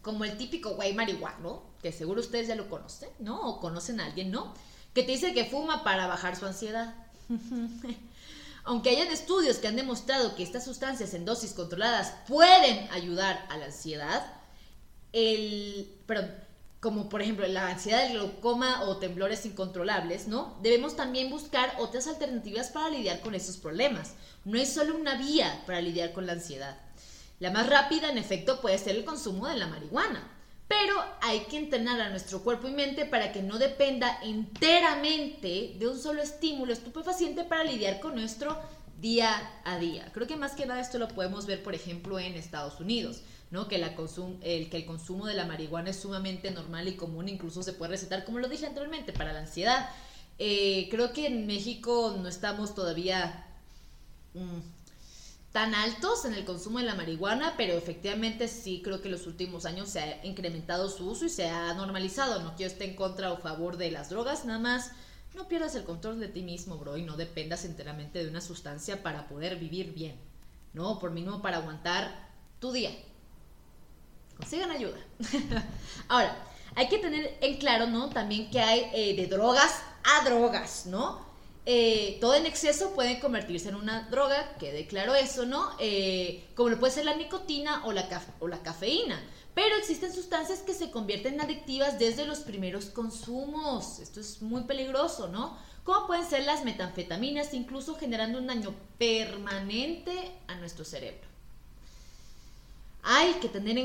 como 0.00 0.24
el 0.24 0.36
típico 0.36 0.74
güey 0.74 0.92
marihuano, 0.92 1.62
que 1.80 1.92
seguro 1.92 2.20
ustedes 2.20 2.48
ya 2.48 2.56
lo 2.56 2.68
conocen, 2.68 3.10
¿no? 3.20 3.40
O 3.48 3.60
conocen 3.60 4.00
a 4.00 4.06
alguien, 4.06 4.32
¿no? 4.32 4.52
Que 4.92 5.04
te 5.04 5.12
dice 5.12 5.32
que 5.32 5.44
fuma 5.44 5.84
para 5.84 6.08
bajar 6.08 6.34
su 6.34 6.46
ansiedad. 6.46 6.96
Aunque 8.64 8.90
hayan 8.90 9.06
estudios 9.06 9.58
que 9.58 9.68
han 9.68 9.76
demostrado 9.76 10.34
que 10.34 10.42
estas 10.42 10.64
sustancias 10.64 11.14
en 11.14 11.24
dosis 11.24 11.52
controladas 11.52 12.12
pueden 12.26 12.90
ayudar 12.90 13.46
a 13.50 13.56
la 13.56 13.66
ansiedad, 13.66 14.26
el, 15.12 15.88
perdón, 16.06 16.41
como 16.82 17.08
por 17.08 17.22
ejemplo 17.22 17.46
la 17.46 17.68
ansiedad, 17.68 18.06
el 18.06 18.14
glaucoma 18.14 18.82
o 18.82 18.96
temblores 18.96 19.46
incontrolables, 19.46 20.26
¿no? 20.26 20.58
Debemos 20.62 20.96
también 20.96 21.30
buscar 21.30 21.72
otras 21.78 22.08
alternativas 22.08 22.70
para 22.70 22.90
lidiar 22.90 23.20
con 23.20 23.36
esos 23.36 23.56
problemas. 23.56 24.14
No 24.44 24.58
es 24.58 24.74
solo 24.74 24.96
una 24.96 25.14
vía 25.14 25.62
para 25.64 25.80
lidiar 25.80 26.12
con 26.12 26.26
la 26.26 26.32
ansiedad. 26.32 26.76
La 27.38 27.52
más 27.52 27.68
rápida, 27.68 28.10
en 28.10 28.18
efecto, 28.18 28.60
puede 28.60 28.78
ser 28.78 28.96
el 28.96 29.04
consumo 29.04 29.46
de 29.46 29.58
la 29.58 29.68
marihuana. 29.68 30.28
Pero 30.66 30.96
hay 31.20 31.42
que 31.42 31.56
entrenar 31.56 32.00
a 32.00 32.10
nuestro 32.10 32.42
cuerpo 32.42 32.66
y 32.66 32.72
mente 32.72 33.04
para 33.04 33.30
que 33.30 33.42
no 33.42 33.58
dependa 33.58 34.18
enteramente 34.20 35.76
de 35.78 35.86
un 35.86 35.96
solo 35.96 36.20
estímulo 36.20 36.72
estupefaciente 36.72 37.44
para 37.44 37.62
lidiar 37.62 38.00
con 38.00 38.16
nuestro 38.16 38.58
día 39.00 39.60
a 39.64 39.78
día. 39.78 40.10
Creo 40.12 40.26
que 40.26 40.34
más 40.34 40.56
que 40.56 40.66
nada 40.66 40.80
esto 40.80 40.98
lo 40.98 41.06
podemos 41.06 41.46
ver, 41.46 41.62
por 41.62 41.76
ejemplo, 41.76 42.18
en 42.18 42.34
Estados 42.34 42.80
Unidos, 42.80 43.22
¿no? 43.52 43.68
Que, 43.68 43.78
la 43.78 43.94
el, 44.42 44.70
que 44.70 44.76
el 44.78 44.86
consumo 44.86 45.26
de 45.26 45.34
la 45.34 45.46
marihuana 45.46 45.90
es 45.90 45.96
sumamente 45.96 46.50
normal 46.50 46.88
y 46.88 46.96
común, 46.96 47.28
incluso 47.28 47.62
se 47.62 47.74
puede 47.74 47.92
recetar, 47.92 48.24
como 48.24 48.40
lo 48.40 48.48
dije 48.48 48.66
anteriormente, 48.66 49.12
para 49.12 49.32
la 49.32 49.40
ansiedad. 49.40 49.90
Eh, 50.38 50.88
creo 50.90 51.12
que 51.12 51.26
en 51.28 51.46
México 51.46 52.16
no 52.20 52.28
estamos 52.28 52.74
todavía... 52.74 53.46
Mm, 54.34 54.58
tan 55.52 55.74
altos 55.74 56.24
en 56.24 56.32
el 56.32 56.46
consumo 56.46 56.78
de 56.78 56.86
la 56.86 56.94
marihuana, 56.94 57.52
pero 57.58 57.74
efectivamente 57.74 58.48
sí 58.48 58.80
creo 58.82 59.02
que 59.02 59.08
en 59.08 59.12
los 59.12 59.26
últimos 59.26 59.66
años 59.66 59.90
se 59.90 60.00
ha 60.00 60.24
incrementado 60.24 60.88
su 60.88 61.10
uso 61.10 61.26
y 61.26 61.28
se 61.28 61.46
ha 61.46 61.74
normalizado. 61.74 62.42
No 62.42 62.56
quiero 62.56 62.72
estar 62.72 62.88
en 62.88 62.96
contra 62.96 63.32
o 63.32 63.36
favor 63.36 63.76
de 63.76 63.90
las 63.90 64.08
drogas, 64.08 64.46
nada 64.46 64.58
más 64.58 64.92
no 65.34 65.48
pierdas 65.48 65.74
el 65.74 65.84
control 65.84 66.20
de 66.20 66.28
ti 66.28 66.40
mismo, 66.40 66.78
bro, 66.78 66.96
y 66.96 67.02
no 67.02 67.18
dependas 67.18 67.66
enteramente 67.66 68.24
de 68.24 68.30
una 68.30 68.40
sustancia 68.40 69.02
para 69.02 69.28
poder 69.28 69.56
vivir 69.56 69.92
bien, 69.92 70.16
¿no? 70.72 70.98
Por 70.98 71.10
mínimo 71.10 71.42
para 71.42 71.58
aguantar 71.58 72.30
tu 72.58 72.72
día. 72.72 72.90
Consigan 74.42 74.72
ayuda. 74.72 74.98
Ahora, 76.08 76.36
hay 76.74 76.88
que 76.88 76.98
tener 76.98 77.38
en 77.40 77.58
claro, 77.58 77.86
¿no? 77.86 78.10
También 78.10 78.50
que 78.50 78.60
hay 78.60 78.90
eh, 78.92 79.14
de 79.16 79.26
drogas 79.28 79.82
a 80.04 80.24
drogas, 80.24 80.86
¿no? 80.86 81.20
Eh, 81.64 82.18
todo 82.20 82.34
en 82.34 82.44
exceso 82.44 82.90
puede 82.92 83.20
convertirse 83.20 83.68
en 83.68 83.76
una 83.76 84.08
droga, 84.10 84.56
quede 84.58 84.88
claro 84.88 85.14
eso, 85.14 85.46
¿no? 85.46 85.70
Eh, 85.78 86.44
como 86.56 86.70
lo 86.70 86.80
puede 86.80 86.92
ser 86.92 87.04
la 87.04 87.14
nicotina 87.14 87.86
o 87.86 87.92
la, 87.92 88.08
o 88.40 88.48
la 88.48 88.62
cafeína. 88.62 89.22
Pero 89.54 89.76
existen 89.76 90.12
sustancias 90.12 90.60
que 90.60 90.74
se 90.74 90.90
convierten 90.90 91.34
en 91.34 91.42
adictivas 91.42 91.98
desde 91.98 92.26
los 92.26 92.40
primeros 92.40 92.86
consumos. 92.86 94.00
Esto 94.00 94.18
es 94.18 94.42
muy 94.42 94.62
peligroso, 94.64 95.28
¿no? 95.28 95.56
Como 95.84 96.06
pueden 96.06 96.28
ser 96.28 96.44
las 96.44 96.64
metanfetaminas, 96.64 97.54
incluso 97.54 97.94
generando 97.94 98.38
un 98.38 98.46
daño 98.46 98.74
permanente 98.98 100.32
a 100.48 100.56
nuestro 100.56 100.84
cerebro. 100.84 101.28
Hay 103.02 103.34
que 103.34 103.48
tener 103.48 103.78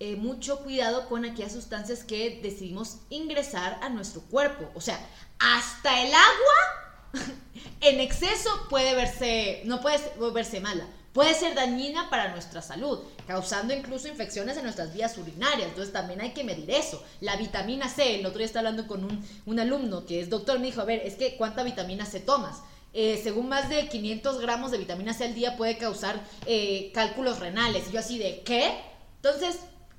eh, 0.00 0.16
mucho 0.16 0.60
cuidado 0.60 1.08
con 1.08 1.24
aquellas 1.24 1.52
sustancias 1.52 2.04
que 2.04 2.40
decidimos 2.42 2.98
ingresar 3.10 3.78
a 3.82 3.88
nuestro 3.88 4.22
cuerpo. 4.22 4.70
O 4.74 4.80
sea, 4.80 4.98
hasta 5.38 6.02
el 6.02 6.12
agua 6.14 7.24
en 7.80 8.00
exceso 8.00 8.50
puede 8.68 8.94
verse, 8.94 9.62
no 9.64 9.80
puede 9.80 9.98
verse 10.32 10.60
mala 10.60 10.86
puede 11.18 11.34
ser 11.34 11.56
dañina 11.56 12.10
para 12.10 12.28
nuestra 12.28 12.62
salud, 12.62 13.00
causando 13.26 13.74
incluso 13.74 14.06
infecciones 14.06 14.56
en 14.56 14.62
nuestras 14.62 14.94
vías 14.94 15.18
urinarias. 15.18 15.68
Entonces 15.68 15.92
también 15.92 16.20
hay 16.20 16.30
que 16.30 16.44
medir 16.44 16.70
eso. 16.70 17.02
La 17.20 17.34
vitamina 17.34 17.88
C, 17.88 18.20
el 18.20 18.26
otro 18.26 18.38
día 18.38 18.46
estaba 18.46 18.68
hablando 18.68 18.86
con 18.86 19.04
un, 19.46 19.58
alumno 19.58 20.06
que 20.06 20.20
es 20.20 20.30
doctor, 20.30 20.60
me 20.60 20.66
dijo, 20.66 20.80
a 20.80 20.84
ver, 20.84 21.02
es 21.04 21.16
que 21.16 21.36
¿cuánta 21.36 21.64
vitamina 21.64 22.06
C 22.06 22.20
tomas? 22.20 22.62
Eh, 22.92 23.20
según 23.20 23.48
más 23.48 23.68
de 23.68 23.88
500 23.88 24.40
gramos 24.40 24.70
de 24.70 24.78
vitamina 24.78 25.12
C 25.12 25.24
al 25.24 25.34
día 25.34 25.56
puede 25.56 25.76
causar 25.76 26.22
eh, 26.46 26.92
cálculos 26.94 27.40
renales. 27.40 27.88
Y 27.88 27.92
yo 27.94 27.98
así 27.98 28.16
de, 28.18 28.42
¿qué? 28.44 28.80
Entonces, 29.16 29.58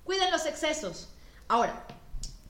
cuiden 0.10 0.32
los 0.32 0.48
excesos. 0.48 1.08
Ahora, 1.48 1.86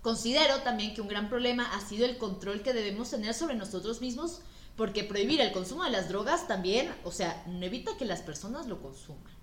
considero 0.02 0.62
también 0.62 0.94
que 0.94 1.02
un 1.02 1.10
gran 1.10 1.28
problema 1.28 1.76
ha 1.76 1.82
sido 1.82 2.06
el 2.06 2.18
control 2.18 2.62
que 2.62 2.72
debemos 2.72 3.10
tener 3.10 3.34
sobre 3.34 3.56
nosotros 3.56 4.00
mismos 4.00 4.40
porque 4.78 5.04
prohibir 5.04 5.42
el 5.42 5.52
consumo 5.52 5.84
de 5.84 5.90
las 5.90 6.08
drogas 6.08 6.48
también, 6.48 6.90
o 7.04 7.12
sea, 7.12 7.44
no 7.48 7.66
evita 7.66 7.98
que 7.98 8.06
las 8.06 8.22
personas 8.22 8.68
lo 8.68 8.82
consuman. 8.82 9.34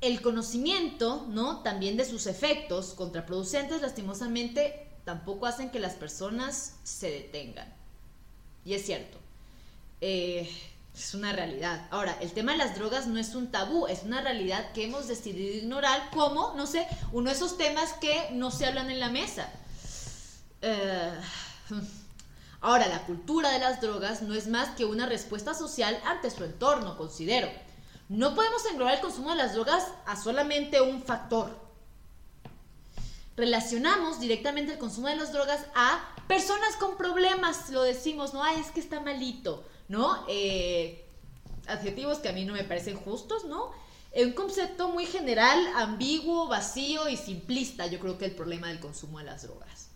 El 0.00 0.20
conocimiento, 0.22 1.24
¿no? 1.28 1.62
También 1.62 1.96
de 1.96 2.04
sus 2.04 2.26
efectos 2.26 2.94
contraproducentes, 2.94 3.80
lastimosamente, 3.80 4.88
tampoco 5.04 5.46
hacen 5.46 5.70
que 5.70 5.78
las 5.78 5.94
personas 5.94 6.74
se 6.82 7.12
detengan. 7.12 7.72
Y 8.64 8.74
es 8.74 8.84
cierto. 8.84 9.18
Eh, 10.00 10.50
es 10.94 11.14
una 11.14 11.32
realidad. 11.32 11.86
Ahora, 11.90 12.16
el 12.20 12.32
tema 12.32 12.52
de 12.52 12.58
las 12.58 12.76
drogas 12.76 13.06
no 13.06 13.18
es 13.18 13.34
un 13.34 13.50
tabú, 13.50 13.86
es 13.86 14.02
una 14.04 14.20
realidad 14.20 14.72
que 14.72 14.84
hemos 14.84 15.08
decidido 15.08 15.56
ignorar 15.56 16.10
como, 16.10 16.54
no 16.56 16.66
sé, 16.66 16.86
uno 17.12 17.30
de 17.30 17.36
esos 17.36 17.56
temas 17.56 17.92
que 17.94 18.30
no 18.32 18.50
se 18.50 18.66
hablan 18.66 18.90
en 18.90 19.00
la 19.00 19.08
mesa. 19.08 19.48
Eh, 20.62 21.12
Ahora, 22.64 22.88
la 22.88 23.04
cultura 23.04 23.50
de 23.50 23.58
las 23.58 23.82
drogas 23.82 24.22
no 24.22 24.32
es 24.32 24.46
más 24.46 24.70
que 24.70 24.86
una 24.86 25.04
respuesta 25.04 25.52
social 25.52 26.00
ante 26.06 26.30
su 26.30 26.44
entorno, 26.44 26.96
considero. 26.96 27.46
No 28.08 28.34
podemos 28.34 28.64
englobar 28.64 28.94
el 28.94 29.00
consumo 29.02 29.28
de 29.28 29.36
las 29.36 29.52
drogas 29.52 29.86
a 30.06 30.16
solamente 30.16 30.80
un 30.80 31.02
factor. 31.02 31.54
Relacionamos 33.36 34.18
directamente 34.18 34.72
el 34.72 34.78
consumo 34.78 35.08
de 35.08 35.16
las 35.16 35.30
drogas 35.30 35.66
a 35.74 36.00
personas 36.26 36.74
con 36.76 36.96
problemas, 36.96 37.68
lo 37.68 37.82
decimos, 37.82 38.32
no, 38.32 38.42
Ay, 38.42 38.58
es 38.58 38.70
que 38.70 38.80
está 38.80 38.98
malito, 38.98 39.62
¿no? 39.88 40.24
Eh, 40.28 41.04
adjetivos 41.66 42.18
que 42.18 42.28
a 42.28 42.32
mí 42.32 42.44
no 42.44 42.52
me 42.52 42.64
parecen 42.64 42.96
justos, 42.96 43.44
¿no? 43.44 43.72
Un 44.16 44.32
concepto 44.32 44.88
muy 44.88 45.06
general, 45.06 45.58
ambiguo, 45.76 46.46
vacío 46.46 47.08
y 47.08 47.16
simplista, 47.16 47.86
yo 47.86 47.98
creo 47.98 48.16
que 48.16 48.26
el 48.26 48.34
problema 48.34 48.68
del 48.68 48.78
consumo 48.78 49.18
de 49.18 49.24
las 49.24 49.42
drogas. 49.42 49.88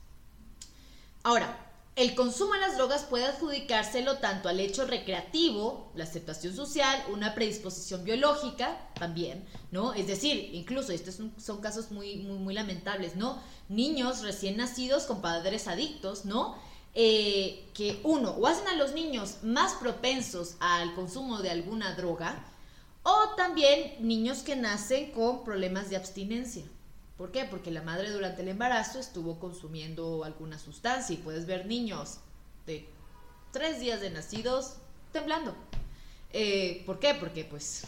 Ahora, 1.23 1.69
el 1.99 2.15
consumo 2.15 2.55
de 2.55 2.61
las 2.61 2.77
drogas 2.77 3.03
puede 3.03 3.25
adjudicárselo 3.25 4.19
tanto 4.19 4.49
al 4.49 4.61
hecho 4.61 4.87
recreativo, 4.87 5.91
la 5.97 6.05
aceptación 6.05 6.55
social, 6.55 7.05
una 7.13 7.35
predisposición 7.35 8.05
biológica 8.05 8.79
también, 8.95 9.45
¿no? 9.73 9.95
Es 9.95 10.07
decir, 10.07 10.51
incluso, 10.53 10.93
estos 10.93 11.17
son, 11.17 11.61
casos 11.61 11.91
muy, 11.91 12.19
muy, 12.19 12.39
muy, 12.39 12.55
lamentables, 12.55 13.17
¿no? 13.17 13.43
Niños 13.69 14.23
recién 14.23 14.57
nacidos 14.57 15.07
con 15.07 15.21
padres 15.21 15.67
adictos, 15.67 16.25
¿no? 16.25 16.57
Eh, 16.95 17.69
que 17.75 18.01
uno, 18.03 18.31
o 18.33 18.47
hacen 18.47 18.67
a 18.67 18.75
los 18.75 18.93
niños 18.93 19.39
más 19.43 19.75
propensos 19.75 20.57
al 20.59 20.95
consumo 20.95 21.39
de 21.39 21.51
alguna 21.51 21.95
droga, 21.95 22.45
o 23.03 23.35
también 23.37 23.95
niños 24.01 24.39
que 24.39 24.57
nacen 24.57 25.13
con 25.13 25.45
problemas 25.45 25.91
de 25.91 25.97
abstinencia. 25.97 26.65
¿Por 27.17 27.33
qué? 27.33 27.45
Porque 27.45 27.71
la 27.71 27.83
madre 27.83 28.11
durante 28.11 28.43
el 28.43 28.49
embarazo 28.49 28.99
estuvo 28.99 29.39
consumiendo 29.39 30.25
alguna 30.25 30.59
sustancia 30.59 31.15
y 31.15 31.19
puedes 31.19 31.47
ver 31.47 31.67
niños 31.67 32.19
de 32.67 32.89
tres 33.53 33.81
días 33.81 34.01
de 34.01 34.11
nacidos 34.11 34.75
temblando. 35.13 35.55
Eh, 36.33 36.83
¿Por 36.87 36.99
qué? 36.99 37.15
Porque 37.15 37.45
pues 37.45 37.85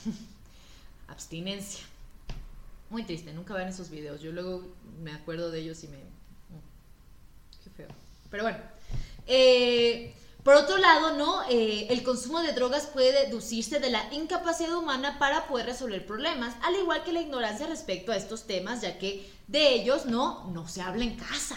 abstinencia. 1.08 1.84
Muy 2.88 3.04
triste, 3.04 3.32
nunca 3.32 3.54
ven 3.54 3.68
esos 3.68 3.90
videos. 3.90 4.20
Yo 4.20 4.32
luego 4.32 4.64
me 5.00 5.12
acuerdo 5.12 5.50
de 5.50 5.60
ellos 5.60 5.84
y 5.84 5.88
me... 5.88 5.98
Qué 7.62 7.70
feo. 7.70 7.88
Pero 8.30 8.42
bueno. 8.42 8.58
Eh, 9.32 10.12
por 10.42 10.54
otro 10.54 10.76
lado, 10.78 11.16
¿no? 11.16 11.42
Eh, 11.48 11.86
el 11.90 12.02
consumo 12.02 12.40
de 12.40 12.52
drogas 12.52 12.86
puede 12.86 13.26
deducirse 13.26 13.78
de 13.78 13.90
la 13.90 14.12
incapacidad 14.12 14.74
humana 14.76 15.20
para 15.20 15.46
poder 15.46 15.66
resolver 15.66 16.04
problemas, 16.04 16.56
al 16.62 16.74
igual 16.74 17.04
que 17.04 17.12
la 17.12 17.20
ignorancia 17.20 17.68
respecto 17.68 18.10
a 18.10 18.16
estos 18.16 18.48
temas, 18.48 18.80
ya 18.80 18.98
que 18.98 19.30
de 19.46 19.74
ellos 19.74 20.06
no, 20.06 20.50
no 20.52 20.66
se 20.66 20.82
habla 20.82 21.04
en 21.04 21.14
casa. 21.14 21.56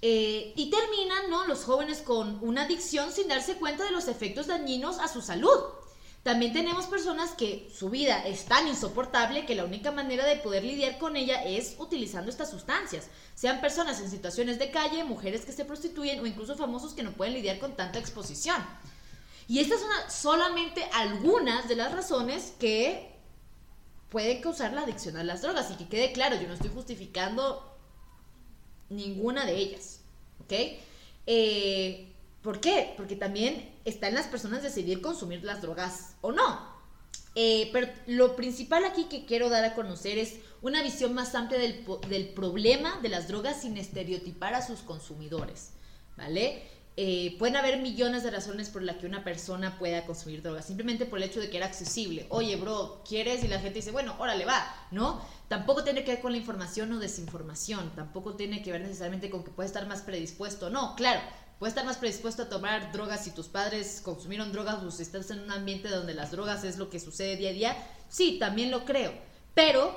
Eh, 0.00 0.54
y 0.56 0.70
terminan, 0.70 1.28
¿no? 1.28 1.46
Los 1.46 1.64
jóvenes 1.64 1.98
con 1.98 2.38
una 2.40 2.62
adicción 2.62 3.12
sin 3.12 3.28
darse 3.28 3.56
cuenta 3.56 3.84
de 3.84 3.90
los 3.90 4.08
efectos 4.08 4.46
dañinos 4.46 4.98
a 4.98 5.08
su 5.08 5.20
salud. 5.20 5.58
También 6.26 6.52
tenemos 6.52 6.86
personas 6.86 7.36
que 7.36 7.70
su 7.72 7.88
vida 7.88 8.26
es 8.26 8.46
tan 8.46 8.66
insoportable 8.66 9.46
que 9.46 9.54
la 9.54 9.64
única 9.64 9.92
manera 9.92 10.26
de 10.26 10.34
poder 10.34 10.64
lidiar 10.64 10.98
con 10.98 11.14
ella 11.14 11.44
es 11.44 11.76
utilizando 11.78 12.32
estas 12.32 12.50
sustancias. 12.50 13.06
Sean 13.36 13.60
personas 13.60 14.00
en 14.00 14.10
situaciones 14.10 14.58
de 14.58 14.72
calle, 14.72 15.04
mujeres 15.04 15.44
que 15.44 15.52
se 15.52 15.64
prostituyen 15.64 16.18
o 16.18 16.26
incluso 16.26 16.56
famosos 16.56 16.94
que 16.94 17.04
no 17.04 17.12
pueden 17.12 17.34
lidiar 17.34 17.60
con 17.60 17.76
tanta 17.76 18.00
exposición. 18.00 18.56
Y 19.46 19.60
estas 19.60 19.78
son 19.78 19.88
solamente 20.10 20.82
algunas 20.94 21.68
de 21.68 21.76
las 21.76 21.92
razones 21.92 22.54
que 22.58 23.14
pueden 24.08 24.42
causar 24.42 24.72
la 24.72 24.80
adicción 24.80 25.16
a 25.16 25.22
las 25.22 25.42
drogas. 25.42 25.70
Y 25.70 25.76
que 25.76 25.86
quede 25.88 26.10
claro, 26.10 26.34
yo 26.34 26.48
no 26.48 26.54
estoy 26.54 26.70
justificando 26.70 27.78
ninguna 28.88 29.46
de 29.46 29.54
ellas. 29.54 30.00
¿Ok? 30.40 30.52
Eh, 31.28 32.15
¿Por 32.46 32.60
qué? 32.60 32.94
Porque 32.96 33.16
también 33.16 33.74
está 33.84 34.06
en 34.06 34.14
las 34.14 34.28
personas 34.28 34.62
decidir 34.62 35.00
consumir 35.00 35.42
las 35.42 35.62
drogas 35.62 36.14
o 36.20 36.30
no. 36.30 36.60
Eh, 37.34 37.70
pero 37.72 37.88
lo 38.06 38.36
principal 38.36 38.84
aquí 38.84 39.06
que 39.06 39.26
quiero 39.26 39.48
dar 39.48 39.64
a 39.64 39.74
conocer 39.74 40.16
es 40.16 40.36
una 40.62 40.80
visión 40.80 41.12
más 41.12 41.34
amplia 41.34 41.58
del, 41.58 42.28
problema 42.36 43.00
de 43.02 43.08
las 43.08 43.26
drogas 43.26 43.62
sin 43.62 43.76
estereotipar 43.76 44.54
a 44.54 44.64
sus 44.64 44.82
consumidores, 44.82 45.72
¿vale? 46.16 46.62
Eh, 46.96 47.34
pueden 47.36 47.56
haber 47.56 47.80
millones 47.80 48.22
de 48.22 48.30
razones 48.30 48.70
por 48.70 48.84
las 48.84 48.98
que 48.98 49.06
una 49.06 49.24
persona 49.24 49.76
pueda 49.76 50.06
consumir 50.06 50.40
drogas, 50.40 50.66
simplemente 50.66 51.04
por 51.04 51.18
el 51.18 51.24
hecho 51.24 51.40
de 51.40 51.50
que 51.50 51.56
era 51.56 51.66
accesible. 51.66 52.26
Oye, 52.28 52.54
bro, 52.54 53.02
¿quieres? 53.06 53.42
Y 53.42 53.48
la 53.48 53.58
gente 53.58 53.80
dice, 53.80 53.90
bueno, 53.90 54.14
órale, 54.20 54.44
va, 54.44 54.86
¿no? 54.92 55.20
Tampoco 55.48 55.82
tiene 55.82 56.04
que 56.04 56.12
ver 56.12 56.20
con 56.20 56.30
la 56.30 56.38
información 56.38 56.92
o 56.92 57.00
desinformación, 57.00 57.90
tampoco 57.96 58.36
tiene 58.36 58.62
que 58.62 58.70
ver 58.70 58.82
necesariamente 58.82 59.30
con 59.30 59.42
que 59.42 59.50
puede 59.50 59.66
estar 59.66 59.88
más 59.88 60.02
predispuesto, 60.02 60.70
no, 60.70 60.94
claro, 60.94 61.20
puedes 61.58 61.72
estar 61.72 61.84
más 61.84 61.96
predispuesto 61.96 62.42
a 62.42 62.48
tomar 62.48 62.92
drogas 62.92 63.24
si 63.24 63.30
tus 63.30 63.46
padres 63.46 64.00
consumieron 64.02 64.52
drogas 64.52 64.82
o 64.82 64.90
si 64.90 65.02
estás 65.02 65.30
en 65.30 65.40
un 65.40 65.50
ambiente 65.50 65.88
donde 65.88 66.14
las 66.14 66.30
drogas 66.30 66.64
es 66.64 66.78
lo 66.78 66.90
que 66.90 67.00
sucede 67.00 67.36
día 67.36 67.50
a 67.50 67.52
día. 67.52 67.76
Sí, 68.08 68.38
también 68.38 68.70
lo 68.70 68.84
creo. 68.84 69.12
Pero 69.54 69.96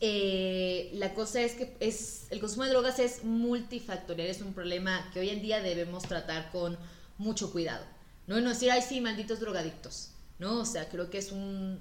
eh, 0.00 0.90
la 0.94 1.14
cosa 1.14 1.42
es 1.42 1.54
que 1.54 1.76
es, 1.80 2.26
el 2.30 2.40
consumo 2.40 2.64
de 2.64 2.70
drogas 2.70 2.98
es 2.98 3.24
multifactorial, 3.24 4.28
es 4.28 4.40
un 4.40 4.54
problema 4.54 5.10
que 5.12 5.20
hoy 5.20 5.30
en 5.30 5.42
día 5.42 5.60
debemos 5.60 6.04
tratar 6.04 6.50
con 6.50 6.78
mucho 7.18 7.52
cuidado. 7.52 7.84
No 8.26 8.40
no 8.40 8.50
decir, 8.50 8.70
ay, 8.70 8.82
sí, 8.82 9.00
malditos 9.00 9.40
drogadictos. 9.40 10.10
No, 10.38 10.60
o 10.60 10.64
sea, 10.64 10.88
creo 10.88 11.10
que 11.10 11.18
es 11.18 11.32
un, 11.32 11.78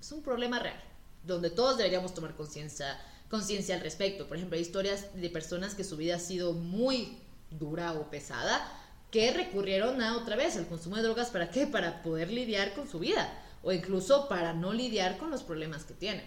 es 0.00 0.12
un 0.12 0.22
problema 0.22 0.58
real, 0.58 0.80
donde 1.24 1.50
todos 1.50 1.76
deberíamos 1.76 2.14
tomar 2.14 2.34
conciencia 2.36 2.98
conciencia 3.28 3.74
al 3.74 3.82
respecto. 3.82 4.26
Por 4.26 4.36
ejemplo, 4.36 4.56
hay 4.56 4.62
historias 4.62 5.06
de 5.14 5.30
personas 5.30 5.74
que 5.74 5.84
su 5.84 5.96
vida 5.96 6.16
ha 6.16 6.20
sido 6.20 6.52
muy 6.52 7.18
dura 7.50 7.92
o 7.92 8.10
pesada, 8.10 8.66
que 9.10 9.32
recurrieron 9.32 10.02
a 10.02 10.16
otra 10.16 10.36
vez 10.36 10.56
al 10.56 10.66
consumo 10.66 10.96
de 10.96 11.02
drogas. 11.02 11.30
¿Para 11.30 11.50
qué? 11.50 11.66
Para 11.66 12.02
poder 12.02 12.30
lidiar 12.30 12.74
con 12.74 12.88
su 12.88 12.98
vida 12.98 13.32
o 13.62 13.72
incluso 13.72 14.28
para 14.28 14.52
no 14.52 14.72
lidiar 14.72 15.18
con 15.18 15.30
los 15.30 15.42
problemas 15.42 15.84
que 15.84 15.94
tienen. 15.94 16.24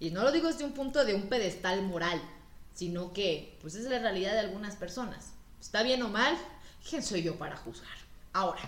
Y 0.00 0.10
no 0.10 0.22
lo 0.22 0.32
digo 0.32 0.48
desde 0.48 0.64
un 0.64 0.72
punto 0.72 1.04
de 1.04 1.14
un 1.14 1.28
pedestal 1.28 1.82
moral, 1.82 2.20
sino 2.74 3.12
que 3.12 3.56
pues 3.60 3.74
es 3.74 3.84
la 3.84 3.98
realidad 3.98 4.32
de 4.32 4.40
algunas 4.40 4.76
personas. 4.76 5.32
¿Está 5.60 5.82
bien 5.82 6.02
o 6.02 6.08
mal? 6.08 6.36
¿Quién 6.88 7.02
soy 7.02 7.22
yo 7.22 7.38
para 7.38 7.56
juzgar? 7.56 7.96
Ahora, 8.32 8.62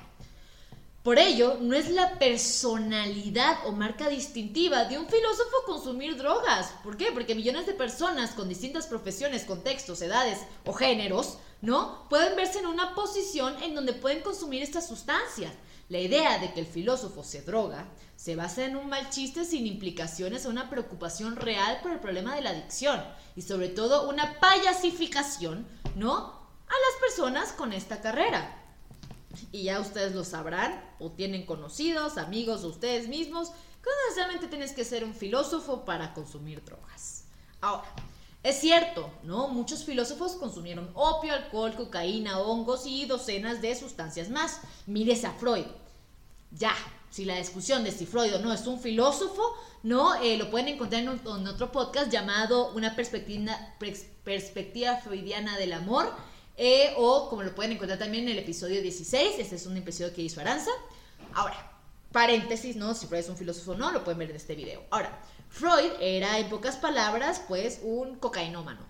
Por 1.04 1.18
ello, 1.18 1.58
no 1.60 1.76
es 1.76 1.90
la 1.90 2.18
personalidad 2.18 3.58
o 3.66 3.72
marca 3.72 4.08
distintiva 4.08 4.86
de 4.86 4.96
un 4.96 5.06
filósofo 5.06 5.54
consumir 5.66 6.16
drogas. 6.16 6.72
¿Por 6.82 6.96
qué? 6.96 7.12
Porque 7.12 7.34
millones 7.34 7.66
de 7.66 7.74
personas 7.74 8.30
con 8.30 8.48
distintas 8.48 8.86
profesiones, 8.86 9.44
contextos, 9.44 10.00
edades 10.00 10.38
o 10.64 10.72
géneros, 10.72 11.36
¿no? 11.60 12.08
Pueden 12.08 12.34
verse 12.36 12.60
en 12.60 12.68
una 12.68 12.94
posición 12.94 13.54
en 13.62 13.74
donde 13.74 13.92
pueden 13.92 14.22
consumir 14.22 14.62
estas 14.62 14.88
sustancias. 14.88 15.52
La 15.90 15.98
idea 15.98 16.38
de 16.38 16.54
que 16.54 16.60
el 16.60 16.66
filósofo 16.66 17.22
se 17.22 17.42
droga 17.42 17.86
se 18.16 18.34
basa 18.34 18.64
en 18.64 18.74
un 18.74 18.88
mal 18.88 19.10
chiste 19.10 19.44
sin 19.44 19.66
implicaciones 19.66 20.46
o 20.46 20.48
una 20.48 20.70
preocupación 20.70 21.36
real 21.36 21.80
por 21.82 21.92
el 21.92 22.00
problema 22.00 22.34
de 22.34 22.40
la 22.40 22.48
adicción 22.48 23.04
y 23.36 23.42
sobre 23.42 23.68
todo 23.68 24.08
una 24.08 24.40
payasificación, 24.40 25.68
¿no? 25.96 26.16
A 26.16 26.72
las 26.72 27.00
personas 27.02 27.52
con 27.52 27.74
esta 27.74 28.00
carrera 28.00 28.63
y 29.53 29.64
ya 29.64 29.81
ustedes 29.81 30.14
lo 30.14 30.25
sabrán, 30.25 30.83
o 30.99 31.11
tienen 31.11 31.47
conocidos, 31.47 32.18
amigos 32.18 32.64
o 32.64 32.68
ustedes 32.68 33.09
mismos, 33.09 33.51
que 33.83 33.90
necesariamente 34.07 34.49
tienes 34.49 34.73
que 34.73 34.85
ser 34.85 35.05
un 35.05 35.14
filósofo 35.14 35.85
para 35.85 36.14
consumir 36.14 36.64
drogas. 36.64 37.25
Ahora, 37.61 37.88
es 38.42 38.61
cierto, 38.61 39.11
¿no? 39.23 39.49
Muchos 39.49 39.85
filósofos 39.85 40.35
consumieron 40.35 40.90
opio, 40.94 41.33
alcohol, 41.33 41.75
cocaína, 41.75 42.40
hongos 42.40 42.87
y 42.87 43.07
docenas 43.07 43.62
de 43.62 43.75
sustancias 43.75 44.29
más. 44.29 44.61
Mires 44.87 45.25
a 45.25 45.33
Freud. 45.33 45.64
Ya, 46.51 46.75
si 47.11 47.25
la 47.25 47.37
discusión 47.37 47.85
de 47.85 47.90
si 47.90 48.05
Freud 48.05 48.35
o 48.35 48.38
no 48.40 48.53
es 48.53 48.66
un 48.66 48.79
filósofo, 48.79 49.42
¿no? 49.83 50.14
Eh, 50.16 50.37
lo 50.37 50.51
pueden 50.51 50.68
encontrar 50.68 51.03
en, 51.03 51.09
otro 51.09 51.73
podcast 51.73 52.11
llamado 52.11 52.73
Una 52.75 52.94
perspectiva 52.94 54.97
freudiana 54.97 55.57
del 55.57 55.73
amor 55.73 56.12
eh, 56.56 56.94
o 56.96 57.28
como 57.28 57.42
lo 57.42 57.54
pueden 57.54 57.72
encontrar 57.72 57.98
también 57.98 58.24
en 58.24 58.30
el 58.30 58.38
episodio 58.38 58.80
16, 58.80 59.38
este 59.38 59.56
es 59.56 59.66
un 59.66 59.76
episodio 59.76 60.14
que 60.14 60.22
hizo 60.22 60.40
Aranza. 60.40 60.70
Ahora, 61.32 61.72
paréntesis, 62.12 62.76
¿no? 62.76 62.94
Si 62.94 63.06
Freud 63.06 63.20
es 63.20 63.28
un 63.28 63.36
filósofo 63.36 63.72
o 63.72 63.76
no, 63.76 63.90
lo 63.90 64.04
pueden 64.04 64.18
ver 64.18 64.30
en 64.30 64.36
este 64.36 64.54
video. 64.54 64.84
Ahora, 64.90 65.20
Freud 65.48 65.92
era 66.00 66.38
en 66.38 66.48
pocas 66.48 66.76
palabras, 66.76 67.42
pues, 67.48 67.80
un 67.82 68.16
cocainómano. 68.16 68.86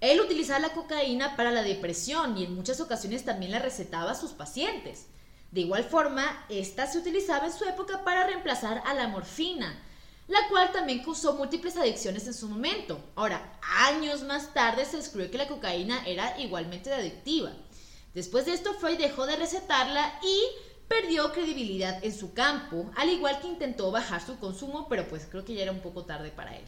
Él 0.00 0.20
utilizaba 0.20 0.58
la 0.58 0.74
cocaína 0.74 1.36
para 1.36 1.50
la 1.50 1.62
depresión 1.62 2.36
y 2.36 2.44
en 2.44 2.54
muchas 2.54 2.80
ocasiones 2.80 3.24
también 3.24 3.52
la 3.52 3.58
recetaba 3.58 4.12
a 4.12 4.14
sus 4.14 4.32
pacientes. 4.32 5.06
De 5.52 5.62
igual 5.62 5.84
forma, 5.84 6.44
esta 6.48 6.86
se 6.86 6.98
utilizaba 6.98 7.46
en 7.46 7.52
su 7.52 7.64
época 7.64 8.04
para 8.04 8.26
reemplazar 8.26 8.82
a 8.84 8.94
la 8.94 9.08
morfina, 9.08 9.82
la 10.28 10.48
cual 10.48 10.72
también 10.72 11.04
causó 11.04 11.34
múltiples 11.34 11.76
adicciones 11.76 12.26
en 12.26 12.34
su 12.34 12.48
momento. 12.48 12.98
Ahora, 13.14 13.58
años 13.86 14.22
más 14.22 14.52
tarde 14.52 14.84
se 14.84 14.96
descubrió 14.96 15.30
que 15.30 15.38
la 15.38 15.48
cocaína 15.48 16.04
era 16.06 16.38
igualmente 16.40 16.92
adictiva. 16.92 17.52
Después 18.14 18.46
de 18.46 18.54
esto, 18.54 18.74
Freud 18.74 18.98
dejó 18.98 19.26
de 19.26 19.36
recetarla 19.36 20.18
y 20.22 20.40
perdió 20.88 21.32
credibilidad 21.32 22.02
en 22.04 22.16
su 22.16 22.32
campo, 22.32 22.90
al 22.96 23.10
igual 23.10 23.40
que 23.40 23.48
intentó 23.48 23.90
bajar 23.90 24.24
su 24.24 24.38
consumo, 24.38 24.88
pero 24.88 25.06
pues 25.08 25.26
creo 25.30 25.44
que 25.44 25.54
ya 25.54 25.62
era 25.62 25.72
un 25.72 25.80
poco 25.80 26.04
tarde 26.04 26.30
para 26.30 26.56
él. 26.56 26.64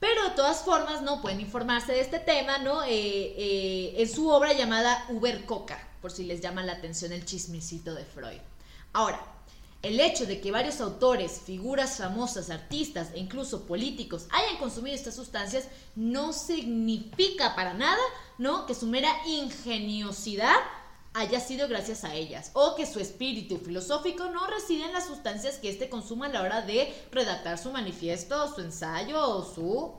Pero 0.00 0.24
de 0.24 0.30
todas 0.30 0.62
formas, 0.62 1.02
no 1.02 1.20
pueden 1.20 1.40
informarse 1.40 1.92
de 1.92 2.00
este 2.00 2.18
tema, 2.18 2.58
¿no? 2.58 2.82
Eh, 2.84 2.88
eh, 2.90 3.94
en 3.98 4.08
su 4.08 4.28
obra 4.30 4.54
llamada 4.54 5.04
Uber 5.10 5.44
Coca, 5.44 5.78
por 6.00 6.10
si 6.10 6.24
les 6.24 6.40
llama 6.40 6.64
la 6.64 6.72
atención 6.72 7.12
el 7.12 7.26
chismecito 7.26 7.94
de 7.94 8.06
Freud. 8.06 8.40
Ahora, 8.94 9.22
el 9.82 9.98
hecho 9.98 10.26
de 10.26 10.40
que 10.40 10.52
varios 10.52 10.80
autores, 10.80 11.40
figuras 11.44 11.96
famosas, 11.96 12.50
artistas 12.50 13.08
e 13.14 13.18
incluso 13.18 13.66
políticos 13.66 14.26
hayan 14.30 14.58
consumido 14.58 14.94
estas 14.94 15.16
sustancias 15.16 15.68
no 15.96 16.32
significa 16.32 17.56
para 17.56 17.72
nada, 17.72 18.02
¿no? 18.38 18.66
Que 18.66 18.74
su 18.74 18.86
mera 18.86 19.10
ingeniosidad 19.26 20.56
haya 21.14 21.40
sido 21.40 21.66
gracias 21.66 22.04
a 22.04 22.14
ellas 22.14 22.50
o 22.52 22.76
que 22.76 22.86
su 22.86 23.00
espíritu 23.00 23.58
filosófico 23.58 24.26
no 24.26 24.46
reside 24.46 24.84
en 24.84 24.92
las 24.92 25.06
sustancias 25.06 25.56
que 25.56 25.70
éste 25.70 25.88
consuma 25.88 26.26
a 26.26 26.28
la 26.28 26.42
hora 26.42 26.62
de 26.62 26.92
redactar 27.10 27.58
su 27.58 27.72
manifiesto, 27.72 28.54
su 28.54 28.60
ensayo 28.60 29.20
o 29.20 29.44
su 29.44 29.94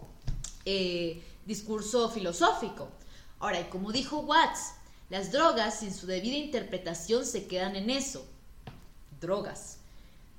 eh, 0.65 1.23
discurso 1.45 2.09
filosófico. 2.09 2.89
Ahora, 3.39 3.61
y 3.61 3.63
como 3.65 3.91
dijo 3.91 4.19
Watts, 4.19 4.75
las 5.09 5.31
drogas 5.31 5.79
sin 5.79 5.93
su 5.93 6.05
debida 6.05 6.37
interpretación 6.37 7.25
se 7.25 7.47
quedan 7.47 7.75
en 7.75 7.89
eso, 7.89 8.25
drogas. 9.21 9.77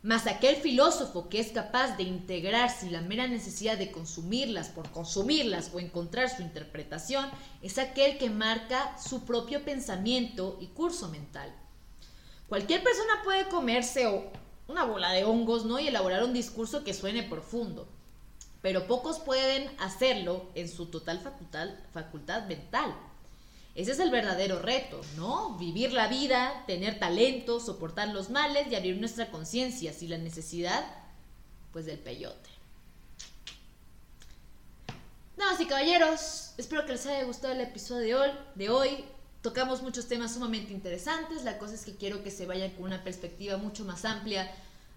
Mas 0.02 0.26
aquel 0.26 0.56
filósofo 0.56 1.28
que 1.28 1.38
es 1.38 1.52
capaz 1.52 1.96
de 1.96 2.02
integrar 2.02 2.68
sin 2.70 2.92
la 2.92 3.00
mera 3.00 3.28
necesidad 3.28 3.78
de 3.78 3.92
consumirlas 3.92 4.68
por 4.68 4.90
consumirlas 4.90 5.70
o 5.72 5.78
encontrar 5.78 6.28
su 6.28 6.42
interpretación, 6.42 7.30
es 7.62 7.78
aquel 7.78 8.18
que 8.18 8.28
marca 8.28 8.98
su 8.98 9.24
propio 9.24 9.64
pensamiento 9.64 10.58
y 10.60 10.66
curso 10.66 11.08
mental. 11.08 11.54
Cualquier 12.48 12.82
persona 12.82 13.22
puede 13.22 13.48
comerse 13.48 14.32
una 14.66 14.84
bola 14.84 15.12
de 15.12 15.24
hongos 15.24 15.64
¿no? 15.64 15.78
y 15.78 15.86
elaborar 15.86 16.24
un 16.24 16.32
discurso 16.32 16.82
que 16.82 16.94
suene 16.94 17.22
profundo, 17.22 17.86
pero 18.60 18.88
pocos 18.88 19.20
pueden 19.20 19.70
hacerlo 19.78 20.46
en 20.56 20.68
su 20.68 20.86
total 20.86 21.20
facultad, 21.20 21.68
facultad 21.92 22.46
mental. 22.48 22.92
Ese 23.74 23.92
es 23.92 24.00
el 24.00 24.10
verdadero 24.10 24.58
reto, 24.58 25.00
¿no? 25.16 25.56
Vivir 25.56 25.92
la 25.92 26.08
vida, 26.08 26.64
tener 26.66 26.98
talento, 26.98 27.58
soportar 27.58 28.08
los 28.08 28.28
males 28.28 28.66
y 28.70 28.74
abrir 28.74 28.98
nuestra 28.98 29.30
conciencia 29.30 29.94
sin 29.94 30.10
la 30.10 30.18
necesidad, 30.18 30.84
pues, 31.72 31.86
del 31.86 31.98
peyote. 31.98 32.50
Damas 35.38 35.58
y 35.60 35.66
caballeros, 35.66 36.52
espero 36.58 36.84
que 36.84 36.92
les 36.92 37.06
haya 37.06 37.24
gustado 37.24 37.54
el 37.54 37.62
episodio 37.62 38.20
de 38.54 38.68
hoy. 38.68 39.06
Tocamos 39.40 39.82
muchos 39.82 40.06
temas 40.06 40.34
sumamente 40.34 40.74
interesantes. 40.74 41.42
La 41.42 41.56
cosa 41.56 41.74
es 41.74 41.84
que 41.86 41.96
quiero 41.96 42.22
que 42.22 42.30
se 42.30 42.46
vayan 42.46 42.72
con 42.72 42.84
una 42.84 43.02
perspectiva 43.02 43.56
mucho 43.56 43.84
más 43.84 44.04
amplia 44.04 44.52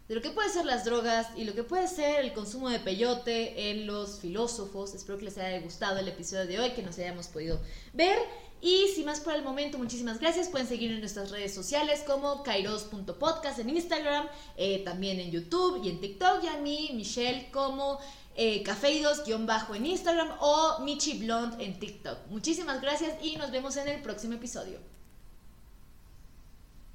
de 0.08 0.16
lo 0.16 0.22
que 0.22 0.30
puede 0.30 0.50
ser 0.50 0.66
las 0.66 0.86
drogas 0.86 1.28
y 1.36 1.46
lo 1.46 1.56
que 1.56 1.64
puede 1.64 1.88
ser 1.88 2.24
el 2.24 2.34
consumo 2.34 2.70
de 2.70 2.80
peyote 2.80 3.72
en 3.72 3.88
los 3.88 4.20
filósofos. 4.20 4.94
Espero 4.94 5.18
que 5.18 5.26
les 5.26 5.38
haya 5.38 5.60
gustado 5.62 5.98
el 5.98 6.08
episodio 6.08 6.46
de 6.46 6.60
hoy, 6.60 6.72
que 6.72 6.84
nos 6.84 7.00
hayamos 7.00 7.28
podido 7.28 7.60
ver. 7.94 8.20
Y 8.62 8.88
sin 8.96 9.06
más 9.06 9.20
por 9.20 9.34
el 9.34 9.44
momento, 9.44 9.78
muchísimas 9.78 10.20
gracias. 10.20 10.50
Pueden 10.50 10.68
seguir 10.68 10.92
en 10.92 11.00
nuestras 11.00 11.30
redes 11.30 11.54
sociales 11.54 12.04
como 12.06 12.42
kairos.podcast 12.44 13.60
en 13.60 13.70
Instagram, 13.70 14.28
eh, 14.58 14.84
también 14.84 15.20
en 15.20 15.32
YouTube 15.32 15.82
y 15.84 15.90
en 15.90 16.00
TikTok. 16.00 16.44
Y 16.44 16.48
a 16.48 16.58
mí, 16.58 16.92
Michelle, 16.94 17.50
como 17.52 18.00
eh, 18.36 18.64
cafeidos-bajo 18.64 19.76
en 19.76 19.86
Instagram 19.86 20.30
o 20.40 20.80
Michi 20.80 21.20
Blonde 21.20 21.64
en 21.64 21.80
TikTok. 21.80 22.28
Muchísimas 22.30 22.82
gracias 22.82 23.14
y 23.24 23.36
nos 23.38 23.52
vemos 23.52 23.78
en 23.78 23.88
el 23.88 24.02
próximo 24.02 24.34
episodio. 24.34 24.80